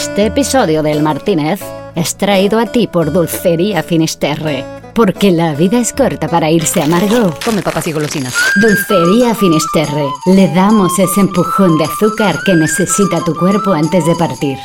[0.00, 1.60] Este episodio del Martínez
[1.96, 4.64] es traído a ti por Dulcería Finisterre.
[4.94, 7.34] Porque la vida es corta para irse amargo.
[7.44, 8.32] Come papas y golosinas.
[8.62, 10.06] Dulcería Finisterre.
[10.26, 14.56] Le damos ese empujón de azúcar que necesita tu cuerpo antes de partir.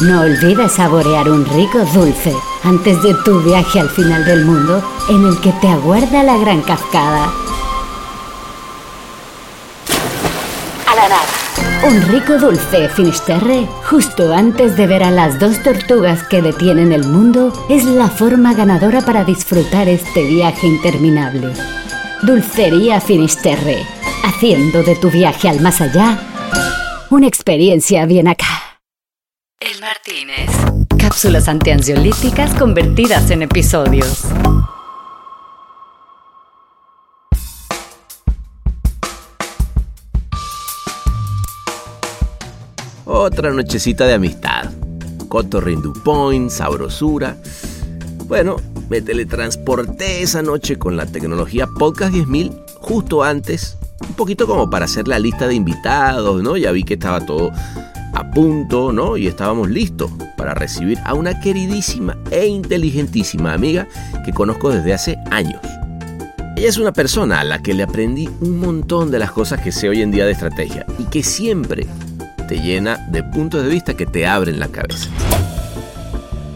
[0.00, 5.26] No olvides saborear un rico dulce antes de tu viaje al final del mundo en
[5.26, 7.30] el que te aguarda la gran cascada.
[10.86, 11.67] A la nada.
[11.86, 17.04] Un rico dulce Finisterre, justo antes de ver a las dos tortugas que detienen el
[17.04, 21.52] mundo, es la forma ganadora para disfrutar este viaje interminable.
[22.22, 23.78] Dulcería Finisterre,
[24.24, 26.18] haciendo de tu viaje al más allá
[27.10, 28.80] una experiencia bien acá.
[29.60, 30.50] El Martínez.
[30.98, 34.24] Cápsulas antiansiolíticas convertidas en episodios.
[43.30, 44.70] Otra nochecita de amistad.
[45.28, 47.36] Cotorrin Point, sabrosura.
[48.24, 48.56] Bueno,
[48.88, 53.76] me teletransporté esa noche con la tecnología Podcast 10.000 justo antes,
[54.08, 56.56] un poquito como para hacer la lista de invitados, ¿no?
[56.56, 57.52] Ya vi que estaba todo
[58.14, 59.18] a punto, ¿no?
[59.18, 63.86] Y estábamos listos para recibir a una queridísima e inteligentísima amiga
[64.24, 65.60] que conozco desde hace años.
[66.56, 69.70] Ella es una persona a la que le aprendí un montón de las cosas que
[69.70, 71.86] sé hoy en día de estrategia y que siempre
[72.48, 75.10] te llena de puntos de vista que te abren la cabeza.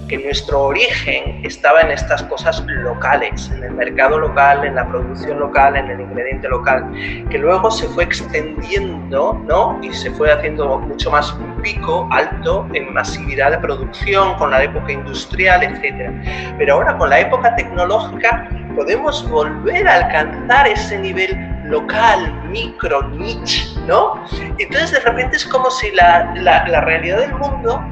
[0.08, 5.38] Que nuestro origen estaba en estas cosas locales, en el mercado local, en la producción
[5.38, 6.90] local, en el ingrediente local,
[7.30, 9.78] que luego se fue extendiendo ¿no?
[9.82, 14.92] y se fue haciendo mucho más pico alto en masividad de producción con la época
[14.92, 16.10] industrial, etc.
[16.58, 23.68] Pero ahora con la época tecnológica podemos volver a alcanzar ese nivel local, micro, niche,
[23.86, 24.24] ¿no?
[24.58, 27.82] Entonces de repente es como si la, la, realidad del mundo,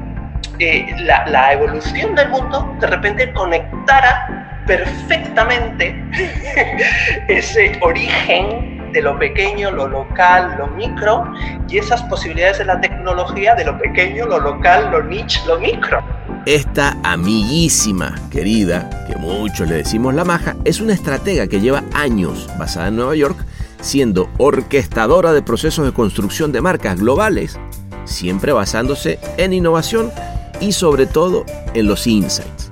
[0.59, 5.95] eh, la, la, evolución del mundo, de repente conectara perfectamente
[7.27, 11.23] ese origen de lo pequeño, lo local, lo micro,
[11.69, 16.03] y esas posibilidades de la tecnología de lo pequeño, lo local, lo niche, lo micro.
[16.45, 22.49] Esta amiguísima querida, que muchos le decimos la maja, es una estratega que lleva años
[22.57, 23.37] basada en Nueva York
[23.81, 27.59] siendo orquestadora de procesos de construcción de marcas globales,
[28.05, 30.11] siempre basándose en innovación
[30.59, 32.71] y sobre todo en los insights.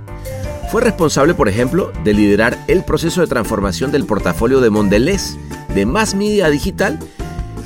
[0.71, 5.35] Fue responsable, por ejemplo, de liderar el proceso de transformación del portafolio de Mondelez
[5.73, 6.99] de Mass Media Digital,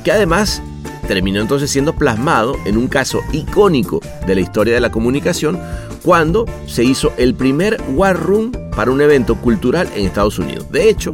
[0.06, 0.62] que además
[1.08, 5.60] terminó entonces siendo plasmado en un caso icónico de la historia de la comunicación
[6.02, 10.72] cuando se hizo el primer War Room para un evento cultural en Estados Unidos.
[10.72, 11.14] De hecho,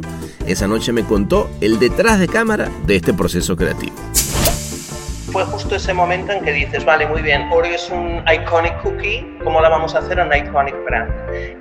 [0.52, 3.94] esa noche me contó el detrás de cámara de este proceso creativo.
[5.32, 9.24] Fue justo ese momento en que dices, vale, muy bien, Oreo es un iconic cookie,
[9.44, 11.12] ¿cómo la vamos a hacer un iconic brand?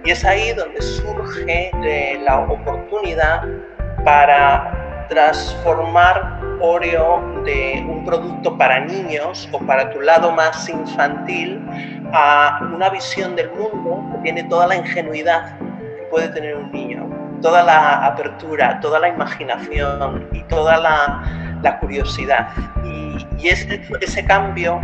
[0.03, 3.43] Y es ahí donde surge eh, la oportunidad
[4.03, 11.61] para transformar Oreo de un producto para niños o para tu lado más infantil
[12.11, 17.18] a una visión del mundo que tiene toda la ingenuidad que puede tener un niño
[17.41, 22.49] toda la apertura, toda la imaginación y toda la, curiosidad.
[22.83, 24.81] Y, ese, cambio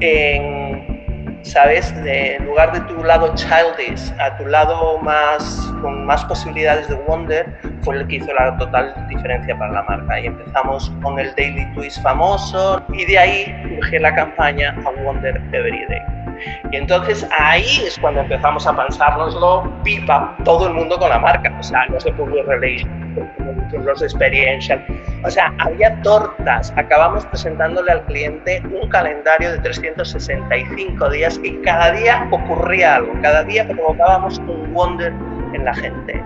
[0.00, 1.94] en, ¿sabes?
[2.02, 6.94] De, en lugar de tu lado childish a tu lado más, con más posibilidades de
[7.06, 10.20] wonder, fue el que hizo la total diferencia para la marca.
[10.20, 15.40] Y empezamos con el Daily Twist famoso y de ahí surge la campaña A Wonder
[15.52, 16.25] Every Day.
[16.70, 21.54] Y entonces ahí es cuando empezamos a pensárnoslo pipa todo el mundo con la marca.
[21.58, 24.84] O sea, los de Public Relations, los Experiential.
[25.24, 26.72] O sea, había tortas.
[26.76, 33.12] Acabamos presentándole al cliente un calendario de 365 días y cada día ocurría algo.
[33.22, 35.12] Cada día provocábamos un wonder
[35.52, 36.22] en la gente.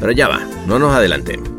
[0.00, 1.50] Pero ya va, no nos adelantemos.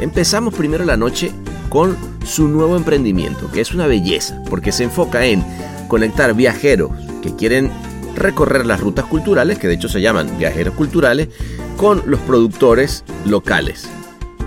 [0.00, 1.32] Empezamos primero la noche
[1.68, 5.44] con su nuevo emprendimiento, que es una belleza, porque se enfoca en
[5.88, 6.90] conectar viajeros
[7.22, 7.70] que quieren
[8.14, 11.28] recorrer las rutas culturales, que de hecho se llaman viajeros culturales,
[11.76, 13.88] con los productores locales.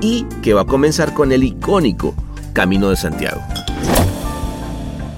[0.02, 2.14] Y que va a comenzar con el icónico
[2.54, 3.42] Camino de Santiago.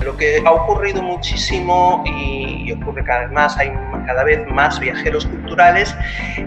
[0.03, 3.69] Lo que ha ocurrido muchísimo y, ocurre cada vez más, hay
[4.05, 5.95] cada vez más viajeros culturales,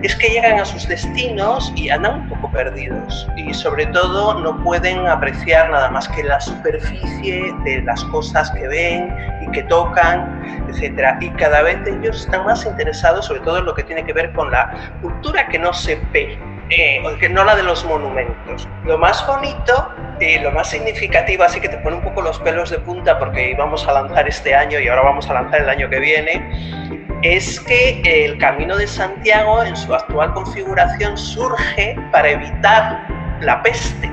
[0.03, 4.62] es que llegan a sus destinos y andan un poco perdidos y sobre todo no
[4.62, 10.67] pueden apreciar nada más que la superficie de las cosas que ven y que tocan,
[10.69, 11.17] etc.
[11.20, 14.32] Y cada vez ellos están más interesados sobre todo en lo que tiene que ver
[14.32, 16.38] con la cultura que no se ve
[16.70, 18.69] eh, que no la de los monumentos.
[18.85, 22.70] Lo más bonito y lo más significativo, así que te pone un poco los pelos
[22.70, 25.88] de punta porque íbamos a lanzar este año y ahora vamos a lanzar el año
[25.88, 33.07] que viene, es que el Camino de Santiago en su actual configuración surge para evitar
[33.41, 34.11] la peste,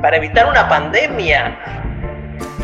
[0.00, 1.58] para evitar una pandemia.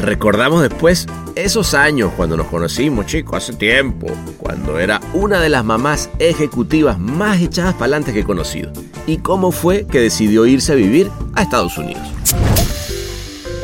[0.01, 1.07] Recordamos después
[1.37, 4.09] esos años cuando nos conocimos, chicos, hace tiempo,
[4.39, 8.73] cuando era una de las mamás ejecutivas más echadas para adelante que he conocido.
[9.07, 12.03] ¿Y cómo fue que decidió irse a vivir a Estados Unidos?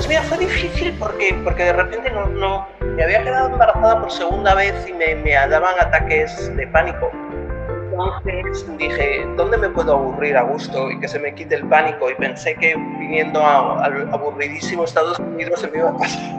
[0.08, 2.66] Mira, fue difícil porque, porque de repente no, no,
[2.96, 7.10] me había quedado embarazada por segunda vez y me, me daban ataques de pánico.
[8.24, 12.10] Entonces dije, ¿dónde me puedo aburrir a gusto y que se me quite el pánico?
[12.10, 16.38] Y pensé que viniendo al aburridísimo Estados Unidos se me iba a pasar.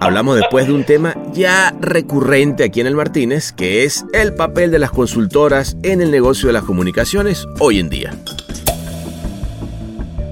[0.00, 4.70] Hablamos después de un tema ya recurrente aquí en el Martínez, que es el papel
[4.70, 8.12] de las consultoras en el negocio de las comunicaciones hoy en día.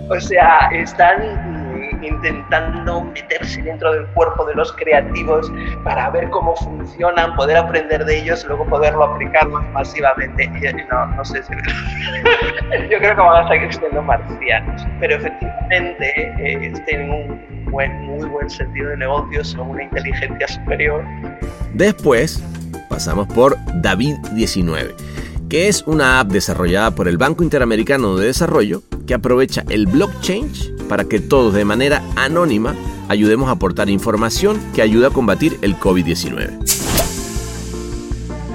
[0.08, 1.45] O sea, están
[2.06, 5.50] intentando meterse dentro del cuerpo de los creativos
[5.84, 10.46] para ver cómo funcionan, poder aprender de ellos y luego poderlo aplicar más masivamente.
[10.90, 11.52] no, no sé si...
[12.90, 18.28] Yo creo que van a seguir siendo marcianos, pero efectivamente eh, tienen un buen, muy
[18.28, 21.04] buen sentido de negocios, son una inteligencia superior.
[21.74, 22.42] Después
[22.88, 24.94] pasamos por David 19
[25.48, 30.50] que es una app desarrollada por el Banco Interamericano de Desarrollo que aprovecha el blockchain
[30.88, 32.74] para que todos de manera anónima
[33.08, 36.86] ayudemos a aportar información que ayuda a combatir el COVID-19.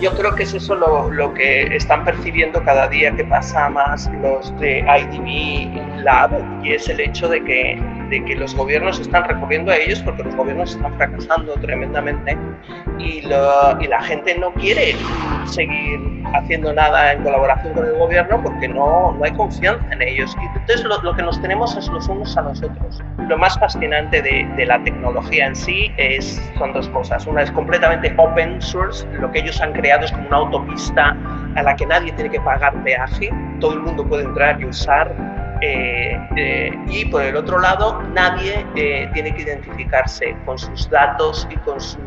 [0.02, 4.52] Yo creo que es eso lo, que están percibiendo cada día que pasa más los
[4.60, 6.32] de IDB Lab
[6.64, 7.80] y es el hecho de que,
[8.12, 12.38] de que los gobiernos están recurriendo a ellos porque los gobiernos están fracasando tremendamente
[13.00, 14.96] y, y la gente no quiere
[15.46, 16.00] seguir
[16.34, 20.36] haciendo nada en colaboración con el gobierno porque no, no hay confianza en ellos.
[20.42, 23.02] Y entonces lo, lo, que nos tenemos es los unos a nosotros.
[23.18, 27.26] Lo más fascinante de, de, la tecnología en sí es, son dos cosas.
[27.26, 31.16] Una es completamente open source, lo que ellos han creado es como una autopista
[31.56, 35.14] a la que nadie tiene que pagar peaje, todo el mundo puede entrar y usar.
[35.62, 41.48] Eh, eh, y por el otro lado, nadie eh, tiene que identificarse con sus datos
[41.52, 42.00] y con su...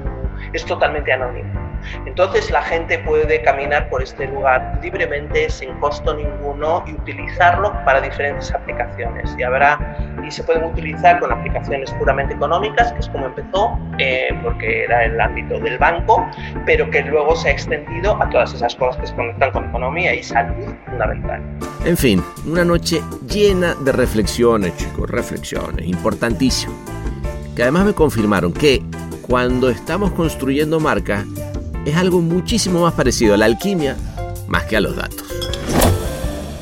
[0.52, 1.63] es totalmente anónimo.
[2.06, 8.00] Entonces la gente puede caminar por este lugar libremente, sin costo ninguno, y utilizarlo para
[8.00, 9.34] diferentes aplicaciones.
[9.38, 9.78] Y habrá
[10.26, 15.04] y se pueden utilizar con aplicaciones puramente económicas, que es como empezó, eh, porque era
[15.04, 16.26] el ámbito del banco,
[16.66, 20.14] pero que luego se ha extendido a todas esas cosas que se conectan con economía
[20.14, 21.42] y salud fundamental.
[21.84, 26.74] En fin, una noche llena de reflexiones, chicos, reflexiones, importantísimo.
[27.54, 28.82] Que además me confirmaron que
[29.22, 31.24] cuando estamos construyendo marcas,
[31.84, 33.96] es algo muchísimo más parecido a la alquimia
[34.48, 35.24] más que a los datos.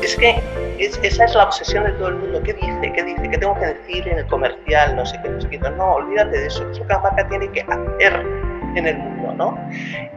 [0.01, 0.43] Es que
[0.79, 2.43] esa es la obsesión de todo el mundo.
[2.43, 2.93] ¿Qué dice?
[2.95, 3.31] ¿Qué dice?
[3.31, 4.97] ¿Qué tengo que decir en el comercial?
[4.97, 5.71] No sé qué escrito.
[5.71, 6.69] No, olvídate de eso.
[6.71, 8.27] Eso que la marca tiene que hacer
[8.75, 9.59] en el mundo, ¿no?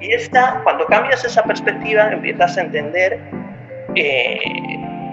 [0.01, 3.19] Y esta, cuando cambias esa perspectiva, empiezas a entender
[3.95, 4.39] eh,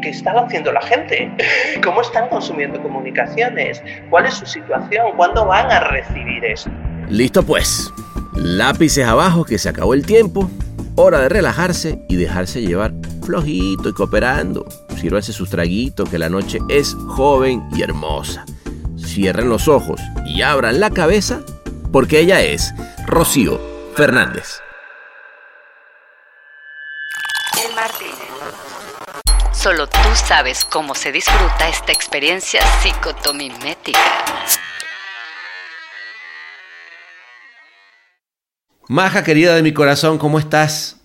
[0.00, 1.30] qué está haciendo la gente,
[1.84, 6.70] cómo están consumiendo comunicaciones, cuál es su situación, cuándo van a recibir eso.
[7.08, 7.92] Listo pues.
[8.34, 10.50] Lápices abajo que se acabó el tiempo.
[10.96, 12.92] Hora de relajarse y dejarse llevar
[13.24, 14.66] flojito y cooperando.
[15.00, 18.44] Sírvanse sus traguitos que la noche es joven y hermosa.
[18.98, 21.42] Cierren los ojos y abran la cabeza
[21.92, 22.72] porque ella es
[23.06, 23.60] Rocío
[23.94, 24.60] Fernández.
[27.66, 28.12] El Martínez.
[29.52, 34.00] Solo tú sabes cómo se disfruta esta experiencia psicotomimética.
[38.92, 41.00] Maja, querida de mi corazón, ¿cómo estás?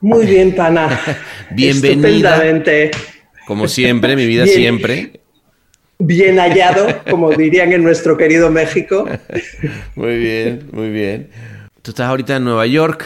[0.00, 1.00] Muy bien, pana.
[1.50, 2.40] Bienvenida.
[3.48, 5.18] Como siempre, mi vida siempre.
[5.98, 9.08] Bien hallado, como dirían en nuestro querido México.
[9.96, 11.30] Muy bien, muy bien.
[11.82, 13.04] Tú estás ahorita en Nueva York.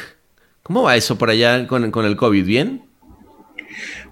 [0.63, 2.45] ¿Cómo va eso por allá con, el COVID?
[2.45, 2.83] ¿Bien?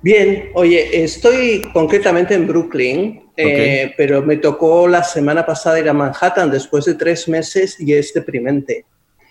[0.01, 5.93] Bien, oye, estoy concretamente en Brooklyn, eh, pero me tocó la semana pasada ir a
[5.93, 8.87] Manhattan después de tres meses y es deprimente.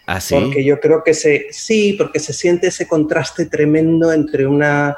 [0.07, 0.19] ¿Ah?
[0.29, 4.95] Porque yo creo que se, sí, porque se siente ese contraste tremendo entre una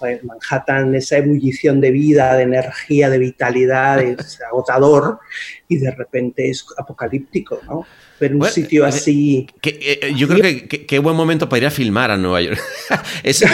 [0.00, 5.20] Manhattan, esa ebullición de vida, de energía, de vitalidad, es agotador,
[5.68, 7.86] y de repente es apocalíptico, ¿no?
[8.18, 9.46] Pero un sitio eh, así...
[9.60, 12.58] Que, eh, yo creo que qué buen momento para ir a filmar a Nueva York.
[13.22, 13.46] eso,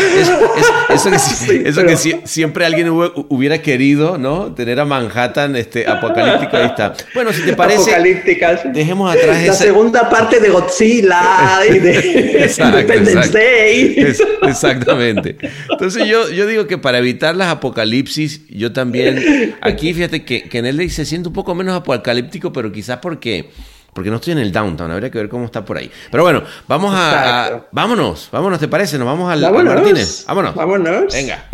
[1.86, 4.54] que, siempre alguien hubiera querido, ¿no?
[4.54, 6.94] Tener a Manhattan este, apocalíptico, ahí está.
[7.14, 7.92] Bueno, si te parece...
[7.92, 8.72] Apocalípticas.
[8.72, 14.16] Dejemos atrás La segunda parte de Godzilla y de Independence Day.
[14.42, 15.36] exactamente.
[15.70, 19.56] Entonces yo, yo digo que para evitar las apocalipsis, yo también...
[19.60, 23.50] Aquí fíjate que, que en él se siente un poco menos apocalíptico, pero quizás porque
[23.92, 25.90] porque no estoy en el downtown, habría que ver cómo está por ahí.
[26.10, 28.98] Pero bueno, vamos a, vámonos, vámonos, ¿te parece?
[28.98, 30.24] Nos vamos al, Martínez.
[30.26, 30.54] Vámonos.
[30.54, 31.12] Vámonos.
[31.12, 31.44] Venga.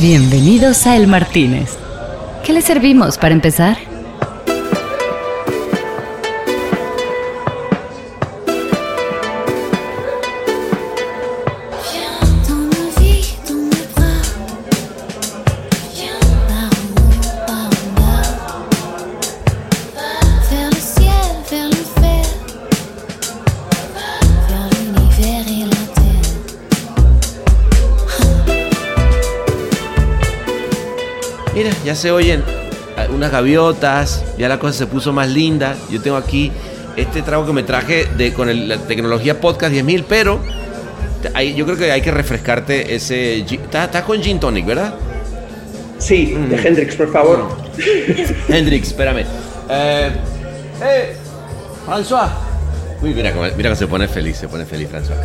[0.00, 1.78] Bienvenidos a El Martínez.
[2.44, 3.91] ¿Qué le servimos para empezar?
[32.02, 32.42] Se oyen
[33.14, 35.76] unas gaviotas, ya la cosa se puso más linda.
[35.88, 36.50] Yo tengo aquí
[36.96, 40.40] este trago que me traje de, con la tecnología Podcast 10.000, pero
[41.54, 43.38] yo creo que hay que refrescarte ese...
[43.38, 44.94] Estás con Gin Tonic, ¿verdad?
[45.98, 46.66] Sí, de mm.
[46.66, 47.56] Hendrix, por favor.
[48.48, 49.24] Hendrix, espérame.
[49.70, 50.10] Eh,
[50.82, 51.16] eh,
[51.86, 52.30] François.
[53.00, 55.18] Uy, mira cómo, mira cómo se pone feliz, se pone feliz François.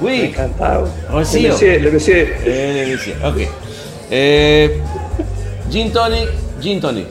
[0.00, 0.20] Uy.
[0.26, 0.88] Encantado.
[1.10, 1.42] Oh, sí.
[1.42, 2.36] Le le monsieur.
[2.44, 3.48] Eh, le Ok.
[4.10, 4.80] Eh,
[5.74, 6.28] Gin tonic,
[6.60, 7.08] gin tonic.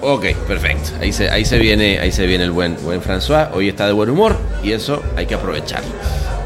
[0.00, 0.90] Ok, perfecto.
[1.00, 3.48] Ahí se, ahí se, viene, ahí se viene el buen, buen François.
[3.52, 5.90] Hoy está de buen humor y eso hay que aprovecharlo.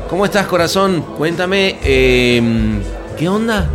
[0.08, 1.02] ¿Cómo estás, corazón?
[1.18, 2.80] Cuéntame, em,
[3.18, 3.68] ¿qué onda?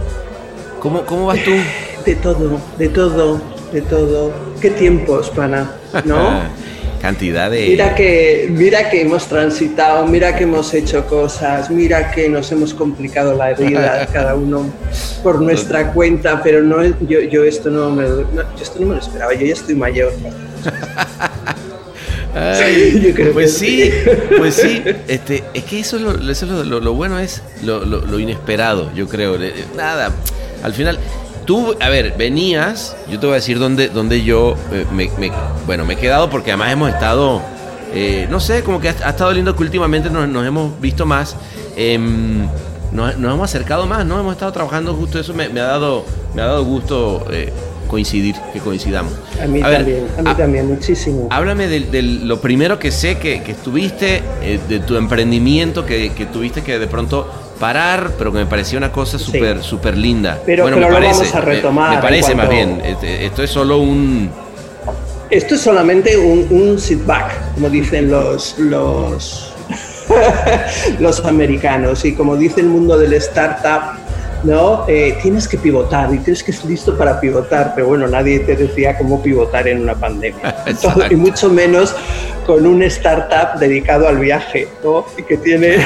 [0.79, 1.51] ¿Cómo, ¿Cómo vas tú?
[2.03, 3.39] De todo, de todo,
[3.71, 4.33] de todo.
[4.59, 5.71] ¿Qué tiempos, pana?
[6.03, 6.41] ¿No?
[7.01, 7.67] cantidad de...
[7.67, 12.73] Mira que, mira que hemos transitado, mira que hemos hecho cosas, mira que nos hemos
[12.73, 14.71] complicado la vida cada uno
[15.23, 18.05] por nuestra cuenta, pero no, yo, yo, esto, no me,
[18.61, 20.13] esto no me lo esperaba, yo ya estoy mayor.
[23.33, 23.91] pues sí,
[24.37, 24.83] pues sí.
[25.07, 29.37] Este, es que eso, es lo, lo, bueno es lo, inesperado, yo creo.
[29.75, 30.11] Nada,
[30.63, 30.99] al final,
[31.45, 35.11] Tú, a ver, venías, yo te voy a decir dónde, dónde yo eh, me,
[35.67, 37.39] bueno, me he quedado porque además hemos estado,
[37.93, 41.35] eh, no sé, como que ha, estado lindo que últimamente nos, hemos visto más,
[41.75, 42.47] em,
[42.91, 44.19] nos, hemos acercado más, ¿no?
[44.19, 47.53] Hemos estado trabajando justo eso, me, ha, dado, me ha dado gusto eh,
[47.87, 49.13] coincidir, que coincidamos.
[49.39, 51.27] A mí también, a mí también, muchísimo.
[51.29, 54.23] Háblame de, lo primero que sé que, que estuviste,
[54.67, 58.91] de tu emprendimiento que, que tuviste que de pronto parar, pero que me parecía una
[58.91, 60.39] cosa súper súper linda.
[60.45, 61.95] Pero, bueno, me parece, vamos a retomar.
[61.95, 62.81] Me, parece más bien.
[63.01, 64.29] Esto es solo un.
[65.29, 66.77] Esto es solamente un, un
[67.55, 69.53] como dicen los los
[70.99, 74.04] los americanos y como dice el mundo del startup
[74.45, 74.85] ¿no?
[74.87, 78.55] Eh, tienes que pivotar y tienes que estar listo para pivotar, pero bueno, nadie te
[78.55, 80.55] decía cómo pivotar en una pandemia.
[81.09, 81.95] y mucho menos
[82.45, 85.05] con un startup dedicado al viaje, ¿no?
[85.17, 85.77] Y que tiene,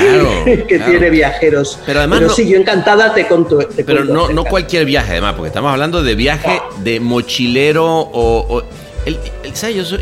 [0.67, 1.79] que tiene viajeros.
[1.85, 2.35] Pero además.
[2.35, 3.59] sí, yo encantada te conto.
[3.85, 8.63] pero no, no cualquier viaje, además, porque estamos hablando de viaje de mochilero o.
[9.05, 9.17] el,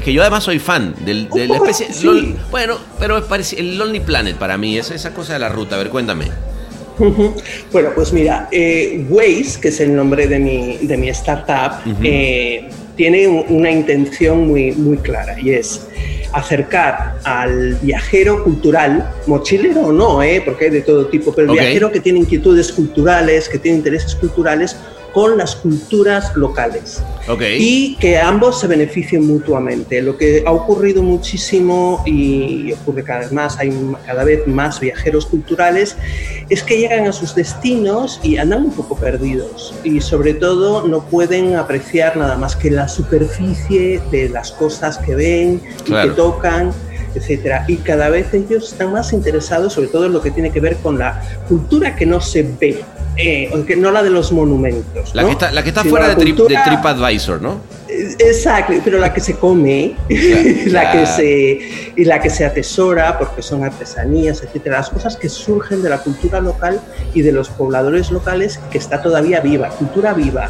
[0.03, 1.87] que yo además soy fan del, de la especie.
[2.49, 5.75] bueno, pero es el Lonely Planet para mí, es esa cosa de la ruta.
[5.75, 6.31] A ver, cuéntame.
[7.71, 12.69] Bueno, pues mira, eh, Waze, que es el nombre de mi, de mi startup, eh,
[12.95, 15.87] tiene una intención muy, muy clara y es
[16.33, 20.41] acercar al viajero cultural, mochilero o no, ¿eh?
[20.43, 24.15] porque hay de todo tipo, pero el viajero que tiene inquietudes culturales, que tiene intereses
[24.15, 24.75] culturales,
[25.17, 27.01] con las culturas locales.
[27.57, 29.99] Y que ambos se beneficien mutuamente.
[29.99, 33.73] Lo que ha ocurrido muchísimo y ocurre cada vez más, hay
[34.05, 35.97] cada vez más viajeros culturales,
[36.49, 39.73] es que llegan a sus destinos y andan un poco perdidos.
[39.83, 45.15] Y sobre todo no pueden apreciar nada más que la superficie de las cosas que
[45.15, 46.71] ven y que tocan
[47.15, 47.65] etcétera.
[47.67, 50.75] Y cada vez ellos están más interesados, sobre todo en lo que tiene que ver
[50.77, 52.83] con la cultura que no se ve,
[53.17, 55.13] eh, no la de los monumentos.
[55.13, 57.61] La que está, la que está fuera de, TripAdvisor, ¿no?
[57.89, 59.95] Eh, exacto, pero la que se come,
[60.67, 61.59] la que se,
[61.95, 65.99] y la que se atesora, porque son artesanías, etcétera, las cosas que surgen de la
[65.99, 66.79] cultura local
[67.13, 70.49] y de los pobladores locales que está todavía viva, cultura viva,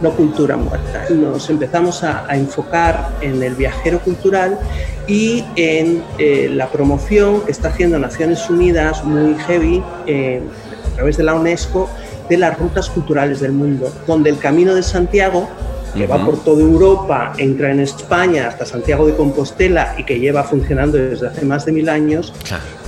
[0.00, 1.06] no cultura muerta.
[1.10, 4.58] Nos empezamos a, enfocar en el viajero cultural
[5.06, 9.82] y en eh, la promoción que está haciendo Naciones Unidas muy heavy.
[10.06, 10.42] Eh,
[10.90, 11.88] través de la UNESCO
[12.28, 15.48] de las rutas culturales del mundo, donde el Camino de Santiago
[15.94, 20.44] que va por toda Europa, entra en España hasta Santiago de Compostela y que lleva
[20.44, 22.32] funcionando desde hace más de mil años,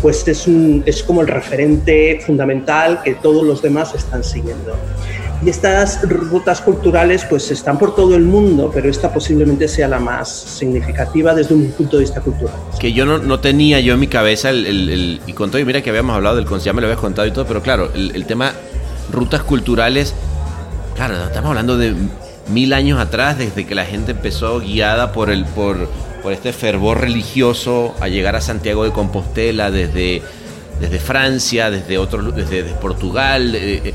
[0.00, 4.76] pues es, un, es como el referente fundamental que todos los demás están siguiendo.
[5.44, 9.98] Y estas rutas culturales pues están por todo el mundo, pero esta posiblemente sea la
[9.98, 12.54] más significativa desde un punto de vista cultural.
[12.78, 15.90] Que yo no, tenía yo en mi cabeza el, y con todo, y mira que
[15.90, 18.52] habíamos hablado del ya me lo habías contado y todo, pero claro, el, el tema
[19.10, 20.14] rutas culturales,
[20.94, 21.94] claro, estamos hablando de
[22.48, 25.88] mil años atrás, desde que la gente empezó guiada por, el, por,
[26.22, 30.22] por este fervor religioso a llegar a Santiago de Compostela, desde,
[30.82, 33.54] desde Francia, desde, otro, desde, Portugal.
[33.54, 33.94] Eh, eh,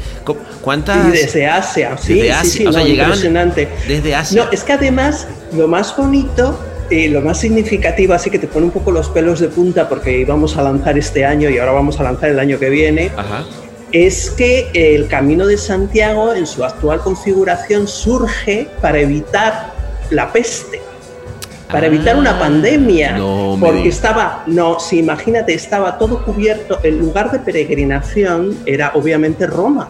[0.61, 1.07] ¿Cuántas?
[1.07, 2.51] Y desde Asia, sí, desde Asia.
[2.51, 3.67] Sí, o sea, impresionante.
[3.87, 4.43] Desde Asia.
[4.45, 8.65] No, es que además lo más bonito eh, lo más significativo, así que te pone
[8.65, 11.99] un poco los pelos de punta porque íbamos a lanzar este año y ahora vamos
[11.99, 13.43] a lanzar el año que viene, Ajá
[13.91, 19.73] es que el Camino de Santiago en su actual configuración surge para evitar
[20.09, 20.81] la peste,
[21.71, 23.17] para evitar una ah, pandemia,
[23.59, 29.89] porque estaba, no, si imagínate, estaba todo cubierto, el lugar de peregrinación era obviamente Roma.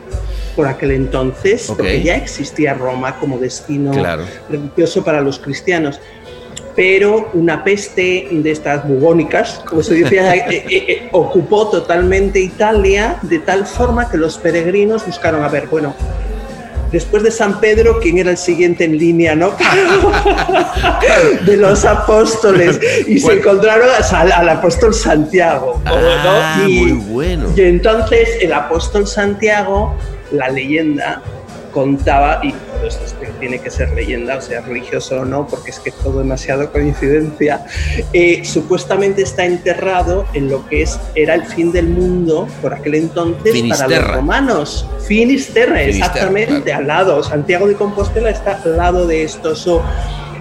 [0.55, 3.91] Por aquel entonces, porque ya existía Roma como destino
[4.49, 6.01] religioso para los cristianos.
[6.75, 13.19] Pero una peste de estas bubónicas, como se decía, eh, eh, eh, ocupó totalmente Italia
[13.21, 15.95] de tal forma que los peregrinos buscaron, a ver, bueno,
[16.91, 19.53] después de San Pedro, ¿quién era el siguiente en línea, no?
[21.45, 22.79] de los apóstoles.
[23.07, 25.81] Y se encontraron al, apóstol Santiago.
[25.85, 27.49] Ah, muy bueno.
[27.55, 29.95] Y entonces el apóstol Santiago,
[30.31, 31.21] la leyenda,
[31.77, 32.55] contaba, y
[32.87, 33.05] esto
[33.39, 37.67] tiene que ser leyenda, o sea, religioso o no, porque es que todo demasiado coincidencia,
[38.13, 42.95] eh, supuestamente está enterrado en lo que es, era el fin del mundo por aquel
[42.95, 44.89] entonces para los romanos.
[45.07, 47.21] Finisterre, exactamente, al lado.
[47.21, 49.55] Santiago de Compostela está al lado de esto.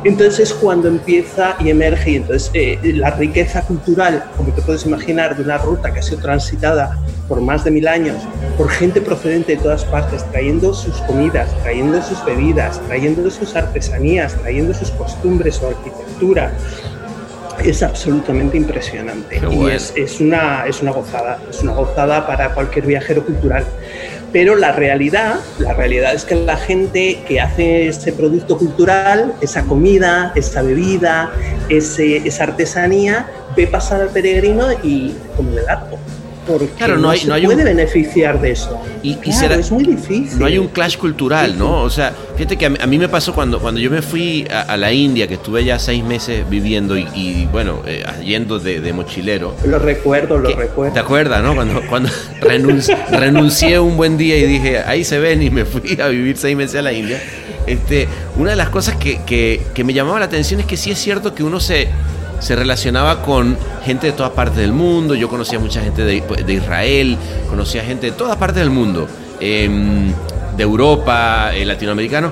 [0.07, 5.37] Entonces cuando empieza y emerge, y entonces eh, la riqueza cultural, como te puedes imaginar,
[5.37, 6.97] de una ruta que ha sido transitada
[7.27, 8.23] por más de mil años
[8.57, 14.37] por gente procedente de todas partes, trayendo sus comidas, trayendo sus bebidas, trayendo sus artesanías,
[14.37, 16.53] trayendo sus costumbres, su arquitectura,
[17.65, 22.87] es absolutamente impresionante y es, es, una, es una gozada, es una gozada para cualquier
[22.87, 23.65] viajero cultural.
[24.33, 29.63] Pero la realidad, la realidad es que la gente que hace ese producto cultural, esa
[29.63, 31.33] comida, esa bebida,
[31.69, 35.99] ese, esa artesanía, ve pasar al peregrino y como de largo
[36.47, 38.81] porque claro, no, hay, se puede beneficiar de eso.
[39.03, 40.39] Y, es muy difícil.
[40.39, 41.83] No hay un clash cultural, ¿no?
[41.83, 44.93] O sea, fíjate que a, mí me pasó cuando, cuando yo me fui a, la
[44.93, 49.55] India, que estuve ya seis meses viviendo y, bueno, eh, yendo de, mochilero.
[49.67, 50.95] Lo recuerdo, lo recuerdo.
[50.95, 51.55] ¿Te acuerdas, no?
[51.55, 52.09] Cuando, cuando
[53.11, 56.57] renuncié un buen día y dije, ahí se ven y me fui a vivir seis
[56.57, 57.21] meses a la India.
[57.67, 58.07] Este,
[58.37, 60.99] una de las cosas que, que, que me llamaba la atención es que sí es
[60.99, 61.89] cierto que uno se
[62.39, 65.15] se relacionaba con gente de todas partes del mundo.
[65.15, 67.17] Yo conocía mucha gente de, Israel,
[67.49, 69.07] conocía gente de todas partes del mundo,
[69.41, 70.13] em,
[70.57, 72.31] de Europa, eh, latinoamericano,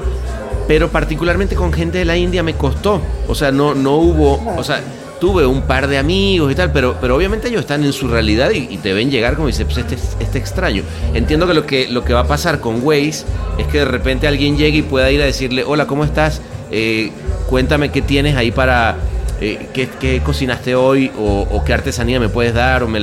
[0.66, 3.00] pero particularmente con gente de la India me costó.
[3.28, 4.80] O sea, no, no hubo, o sea,
[5.20, 8.50] tuve un par de amigos y tal, pero, pero obviamente ellos están en su realidad
[8.50, 10.82] y, te ven llegar como dice, pues este, este extraño.
[11.14, 13.24] Entiendo que lo, que lo que va a pasar con Waze
[13.58, 16.40] es que de repente alguien llegue y pueda ir a decirle, hola, ¿cómo estás?
[16.70, 17.10] Eh,
[17.48, 18.96] cuéntame qué tienes ahí para
[19.40, 23.00] eh, ¿qué, cocinaste hoy o, qué artesanía me puedes dar o me,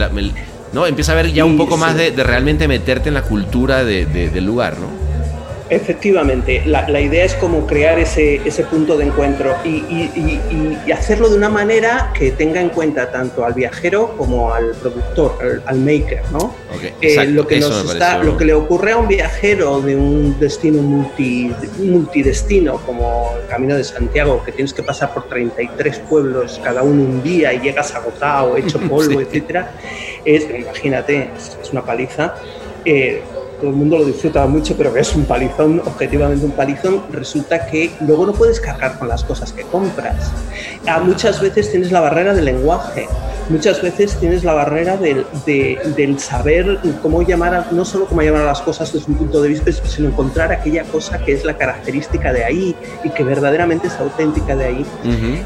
[0.73, 4.45] no empieza a ver ya un poco más de, realmente meterte en la cultura del
[4.45, 5.00] lugar no
[5.71, 11.47] Efectivamente, la, idea es como crear ese, ese punto de encuentro y, hacerlo de una
[11.47, 16.53] manera que tenga en cuenta tanto al viajero como al productor, al, maker, ¿no?
[16.99, 22.77] Eh, lo, que lo que le ocurre a un viajero de un destino multi, multidestino
[22.85, 27.23] como el Camino de Santiago, que tienes que pasar por 33 pueblos cada uno un
[27.23, 29.71] día y llegas agotado, hecho polvo, etcétera,
[30.25, 32.35] es, imagínate, es, una paliza.
[32.83, 33.21] Eh,
[33.61, 37.67] todo el mundo lo disfruta mucho, pero que es un palizón, objetivamente un palizón, resulta
[37.67, 40.31] que luego no puedes cargar con las cosas que compras.
[40.87, 43.07] A muchas veces tienes la barrera del lenguaje,
[43.49, 48.41] muchas veces tienes la barrera del, del saber cómo llamar, a, no solo cómo llamar
[48.41, 51.55] a las cosas desde un punto de vista, sino encontrar aquella cosa que es la
[51.55, 54.85] característica de ahí y que verdaderamente es auténtica de ahí.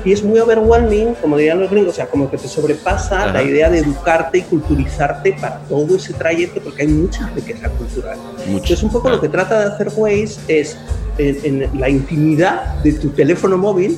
[0.05, 3.43] Y es muy overwhelming, como dirían los gringos, o sea, como que te sobrepasa la
[3.43, 8.04] idea de educarte y culturizarte para todo ese trayecto, porque hay mucha riqueza cultural.
[8.45, 10.77] Entonces, un poco lo que trata de hacer Waze es
[11.17, 13.97] en, la intimidad de tu teléfono móvil,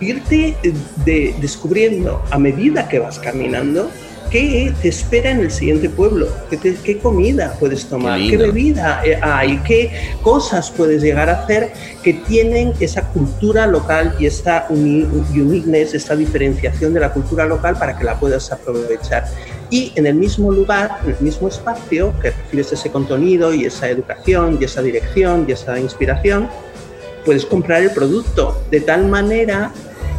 [0.00, 0.56] irte
[1.04, 3.90] de, descubriendo a medida que vas caminando
[4.32, 9.58] qué te espera en el siguiente pueblo, qué, comida puedes tomar, qué, bebida eh, hay,
[9.58, 11.70] qué cosas puedes llegar a hacer
[12.02, 17.96] que tienen esa cultura local y esa uniqueness, esa diferenciación de la cultura local para
[17.96, 19.26] que la puedas aprovechar.
[19.72, 23.88] Y en el mismo lugar, en el mismo espacio que recibes ese contenido y esa
[23.88, 26.50] educación y esa dirección y esa inspiración,
[27.24, 28.62] puedes comprar el producto.
[28.70, 29.72] De tal manera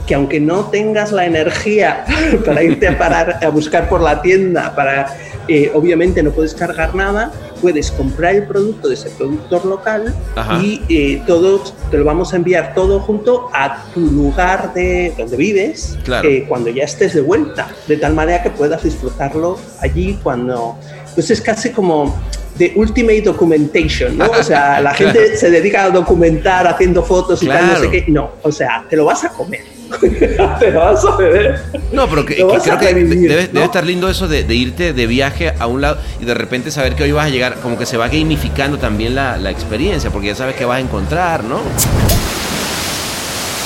[0.07, 2.03] que aunque no tengas la energía
[2.45, 5.15] para irte a parar a buscar por la tienda, para
[5.47, 7.31] eh, obviamente no puedes cargar nada,
[7.63, 10.13] puedes comprar el producto de ese productor local
[10.61, 15.37] y eh, todos te lo vamos a enviar todo junto a tu lugar de donde
[15.37, 20.77] vives eh, cuando ya estés de vuelta, de tal manera que puedas disfrutarlo allí cuando
[21.15, 22.13] pues es casi como
[22.57, 24.29] de Ultimate Documentation, ¿no?
[24.29, 28.05] O sea, la gente se dedica a documentar haciendo fotos y tal, no sé qué.
[28.09, 29.61] No, o sea, te lo vas a comer.
[30.59, 31.61] te lo vas a beber.
[31.91, 35.81] No, pero que, creo que debe, estar lindo eso de, irte de viaje a un
[35.81, 38.77] lado y de repente saber que hoy vas a llegar, como que se va gamificando
[38.77, 41.59] también la, la experiencia, porque ya sabes que vas a encontrar, ¿no?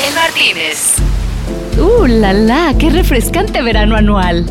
[0.07, 0.95] El Martínez.
[1.79, 2.73] ¡Uh, la la!
[2.77, 4.45] ¡Qué refrescante verano anual!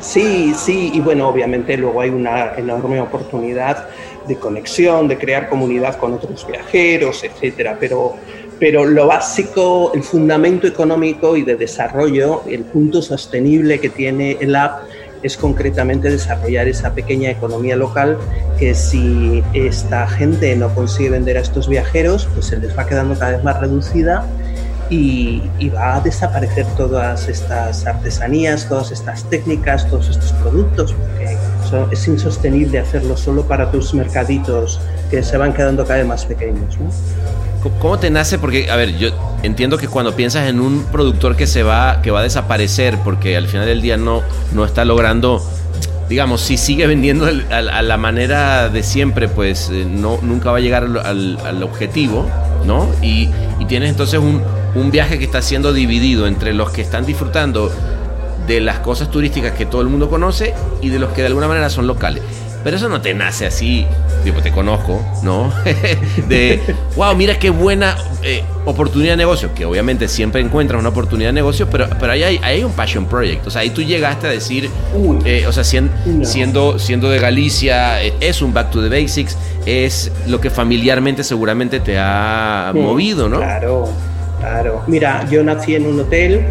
[0.00, 3.88] Sí, sí, y bueno, obviamente luego hay una enorme oportunidad
[4.26, 8.16] de conexión, de crear comunidad con otros viajeros, etcétera, pero,
[8.62, 14.54] pero lo básico, el fundamento económico y de desarrollo, el punto sostenible que tiene el
[14.54, 14.84] app
[15.24, 18.18] es concretamente desarrollar esa pequeña economía local
[18.60, 23.18] que si esta gente no consigue vender a estos viajeros, pues se les va quedando
[23.18, 24.28] cada vez más reducida
[24.88, 31.36] y, va a desaparecer todas estas artesanías, todas estas técnicas, todos estos productos, porque
[31.90, 36.78] es insostenible hacerlo solo para tus mercaditos que se van quedando cada vez más pequeños.
[37.78, 38.38] ¿Cómo te nace?
[38.38, 39.10] Porque, a ver, yo
[39.42, 43.36] entiendo que cuando piensas en un productor que se va, que va a desaparecer, porque
[43.36, 44.22] al final del día no,
[44.52, 45.44] no está logrando,
[46.08, 50.60] digamos, si sigue vendiendo a, la manera de siempre, pues eh, no, nunca va a
[50.60, 52.26] llegar al, al objetivo,
[52.66, 52.88] ¿no?
[53.00, 53.28] Y,
[53.60, 54.42] y tienes entonces un,
[54.74, 57.70] un viaje que está siendo dividido entre los que están disfrutando
[58.46, 61.48] de las cosas turísticas que todo el mundo conoce y de los que de alguna
[61.48, 62.22] manera son locales.
[62.64, 63.86] Pero eso no te nace así,
[64.24, 65.52] tipo, te conozco, ¿no?
[66.28, 66.60] de,
[66.96, 71.34] wow, mira qué buena eh, oportunidad de negocio, que obviamente siempre encuentras una oportunidad de
[71.34, 73.46] negocio, pero, pero ahí hay, hay un passion project.
[73.46, 74.70] O sea, ahí tú llegaste a decir,
[75.24, 80.12] eh, o sea, siendo, siendo, de Galicia, eh, es un back to the basics, es
[80.26, 83.38] lo que familiarmente seguramente te ha movido, ¿no?
[83.38, 83.88] Claro.
[84.42, 84.82] Claro.
[84.88, 86.44] Mira, yo nací en un hotel,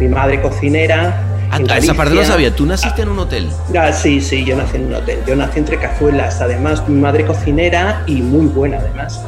[0.00, 1.25] mi madre cocinera.
[1.50, 2.54] Ah, esa parte no sabía.
[2.54, 3.48] ¿Tú naciste en un hotel?
[3.78, 5.18] Ah, sí, sí, yo nací en un hotel.
[5.26, 6.40] Yo nací entre cazuelas.
[6.40, 9.20] Además, mi madre cocinera y muy buena, además.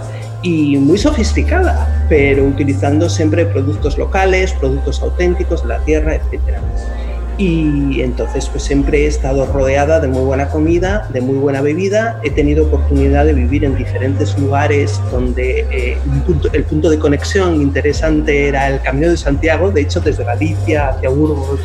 [0.43, 6.61] Y muy sofisticada, pero utilizando siempre productos locales, productos auténticos de la tierra, etcétera.
[7.39, 12.21] Y entonces pues siempre he estado rodeada de muy buena comida, de muy buena bebida.
[12.25, 15.99] He tenido oportunidad de vivir en diferentes lugares donde eh,
[16.53, 19.71] el punto de conexión interesante era el Camino de Santiago.
[19.71, 21.61] De hecho, desde Galicia hacia Burgos,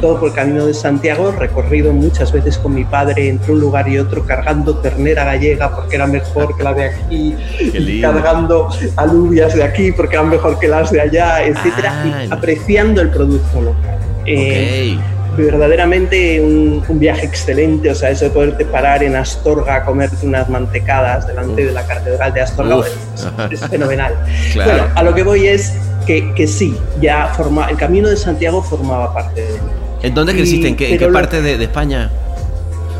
[0.00, 3.88] todo por el Camino de Santiago, recorrido muchas veces con mi padre entre un lugar
[3.88, 9.54] y otro, cargando ternera gallega porque era mejor que la de aquí, y cargando alubias
[9.54, 13.93] de aquí porque eran mejor que las de allá, etcétera, y apreciando el producto local.
[14.26, 14.98] Eh,
[15.36, 20.48] verdaderamente un, viaje excelente, o sea, eso de poderte parar en Astorga a comerte unas
[20.48, 22.86] mantecadas delante de la catedral de Astorga
[23.50, 24.14] es, fenomenal.
[24.54, 25.74] Bueno, a lo que voy es
[26.06, 29.60] que, que sí, ya forma, el camino de Santiago formaba parte de él.
[30.02, 30.68] ¿En dónde creciste?
[30.68, 32.10] ¿En qué, parte de, de, España?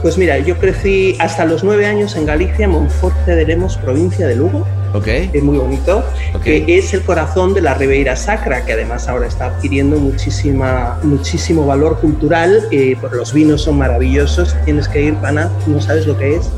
[0.03, 4.37] Pues mira, yo crecí hasta los nueve años en Galicia, Monforte de Lemos, provincia de
[4.37, 4.67] Lugo
[5.03, 6.05] es muy bonito,
[6.43, 11.67] que es el corazón de la Ribeira Sacra, que además ahora está adquiriendo muchísima, muchísimo
[11.67, 12.69] valor cultural.
[12.71, 16.49] Eh, los vinos son maravillosos, tienes que ir, pana, no sabes lo que es,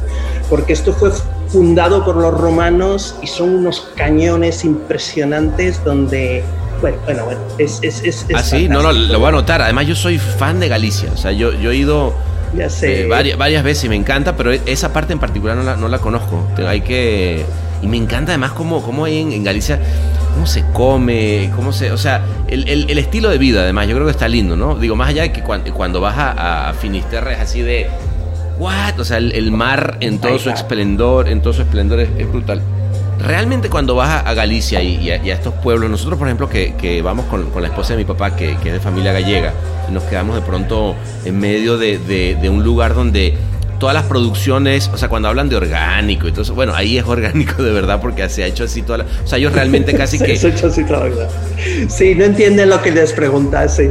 [0.50, 1.10] porque esto fue
[1.48, 6.42] fundado por los romanos y son unos cañones impresionantes donde
[6.82, 7.78] bueno, bueno, bueno, es...
[7.82, 9.62] es, es, ah, sí, no, no, lo voy a anotar.
[9.62, 11.10] Además, yo soy fan de Galicia.
[11.14, 12.12] O sea, yo, yo he ido
[12.54, 13.02] ya sé.
[13.02, 15.88] Eh, varias, varias, veces y me encanta, pero esa parte en particular no la, no
[15.88, 16.46] la conozco.
[16.66, 17.46] Hay que
[17.82, 19.78] y me encanta además cómo, cómo hay en, Galicia,
[20.34, 21.92] cómo se come, cómo se.
[21.92, 24.76] O sea, el, el, estilo de vida, además, yo creo que está lindo, ¿no?
[24.76, 27.88] Digo, más allá de que cuando, cuando vas a, Finisterre es así de.
[28.58, 28.98] ¿What?
[28.98, 32.62] O sea, el, mar en todo su esplendor, en todo su esplendor es, brutal.
[33.18, 37.26] Realmente cuando vas a, Galicia y, a, estos pueblos, nosotros por ejemplo que, que vamos
[37.26, 39.52] con, con, la esposa de mi papá, que, que, es de familia gallega,
[39.88, 43.36] y nos quedamos de pronto en medio de, de, de un lugar donde
[43.78, 47.72] todas las producciones, o sea, cuando hablan de orgánico eso, bueno, ahí es orgánico de
[47.72, 50.36] verdad porque se ha hecho así toda la, O sea, ellos realmente casi que...
[50.36, 51.28] se ha hecho así toda la vida.
[51.88, 53.90] Sí, no entienden lo que les preguntas, sí.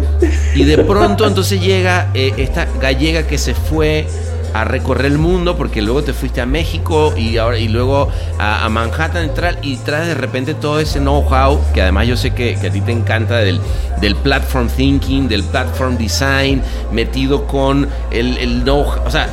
[0.56, 4.08] Y de pronto entonces llega eh, esta gallega que se fue
[4.56, 8.08] a recorrer el mundo porque luego te fuiste a México y ahora y luego
[8.40, 9.30] a, Manhattan
[9.62, 12.94] y traes de repente todo ese know-how que además yo sé que, a ti te
[12.94, 13.60] encanta del,
[14.00, 16.62] del platform thinking, del platform design,
[16.94, 19.28] metido con el, el know-how, o sea,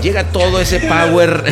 [0.00, 1.44] llega todo ese power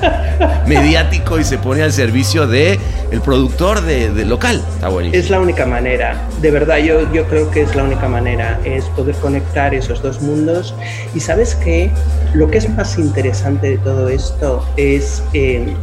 [0.66, 2.78] mediático y se pone al servicio de
[3.10, 4.64] el productor de, local.
[4.74, 5.22] Está buenísimo.
[5.22, 8.84] Es la única manera, de verdad yo, yo creo que es la única manera, es
[8.86, 10.74] poder conectar esos dos mundos.
[11.14, 11.90] Y sabes que
[12.34, 15.74] lo que es más interesante de todo esto es, eh,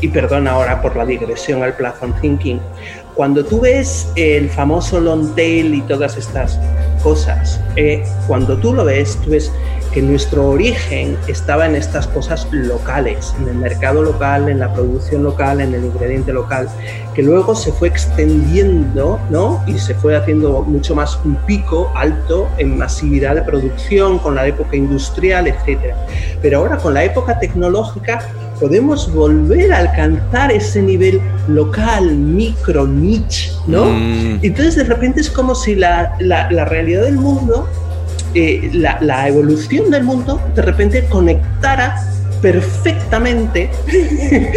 [0.00, 2.60] y perdón ahora por la digresión al platform thinking,
[3.14, 6.60] cuando tú ves el famoso long tail y todas estas
[7.02, 9.50] cosas, eh, cuando tú lo ves, tú ves
[9.96, 15.22] que nuestro origen estaba en estas cosas locales, en el mercado local, en la producción
[15.22, 16.68] local, en el ingrediente local,
[17.14, 19.64] que luego se fue extendiendo ¿no?
[19.66, 24.46] y se fue haciendo mucho más un pico alto en masividad de producción con la
[24.46, 25.94] época industrial, etc.
[26.42, 28.20] Pero ahora con la época tecnológica
[28.60, 33.86] podemos volver a alcanzar ese nivel local, micro, niche, ¿no?
[33.86, 34.40] Mm.
[34.42, 37.66] Entonces de repente es como si la, la, la realidad del mundo
[38.36, 42.06] eh, la, evolución del mundo de repente conectara
[42.42, 43.70] perfectamente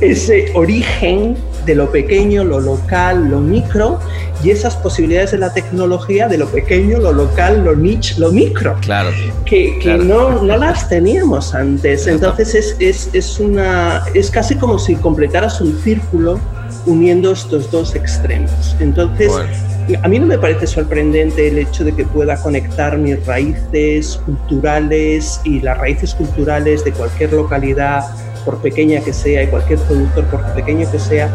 [0.00, 3.98] ese origen de lo pequeño, lo local, lo micro
[4.44, 8.76] y esas posibilidades de la tecnología de lo pequeño, lo local, lo niche, lo micro.
[8.82, 9.10] Claro.
[9.44, 12.06] Que, No, no, las teníamos antes.
[12.06, 16.38] Entonces es, es, es, una, es casi como si completaras un círculo
[16.86, 18.76] uniendo estos dos extremos.
[18.78, 19.32] Entonces,
[20.02, 25.40] a mí no me parece sorprendente el hecho de que pueda conectar mis raíces culturales
[25.44, 28.04] y las raíces culturales de cualquier localidad,
[28.44, 31.28] por pequeña que sea, y cualquier productor, por pequeño que sea,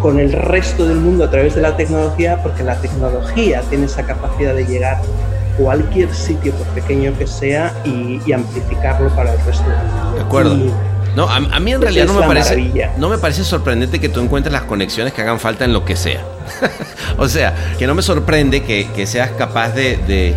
[0.00, 4.04] con el resto del mundo a través de la tecnología, porque la tecnología tiene esa
[4.04, 9.64] capacidad de llegar a cualquier sitio, por pequeño que sea, y, amplificarlo para el resto
[9.68, 10.16] del mundo.
[10.16, 10.93] De acuerdo.
[11.16, 14.52] No, a, mí en realidad no me, parece, no me parece sorprendente que tú encuentres
[14.52, 16.24] las conexiones que hagan falta en lo que sea.
[17.18, 20.36] o sea, que no me sorprende que, seas capaz de,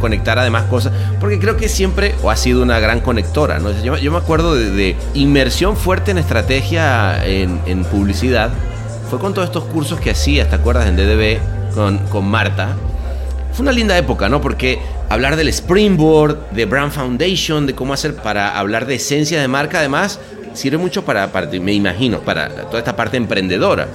[0.00, 3.60] conectar además cosas, porque creo que siempre o ha sido una gran conectora.
[3.60, 3.70] ¿no?
[3.82, 8.50] Yo, me acuerdo de, inmersión fuerte en estrategia en, publicidad.
[9.10, 10.88] Fue con todos estos cursos que hacía, ¿te acuerdas?
[10.88, 11.38] En DDB
[11.74, 12.74] con, con Marta.
[13.54, 14.40] Fue una linda época, ¿no?
[14.40, 19.46] Porque hablar del Springboard, de Brand Foundation, de cómo hacer para hablar de esencia de
[19.46, 20.18] marca, además,
[20.54, 23.86] sirve mucho para, me imagino, para toda esta parte emprendedora,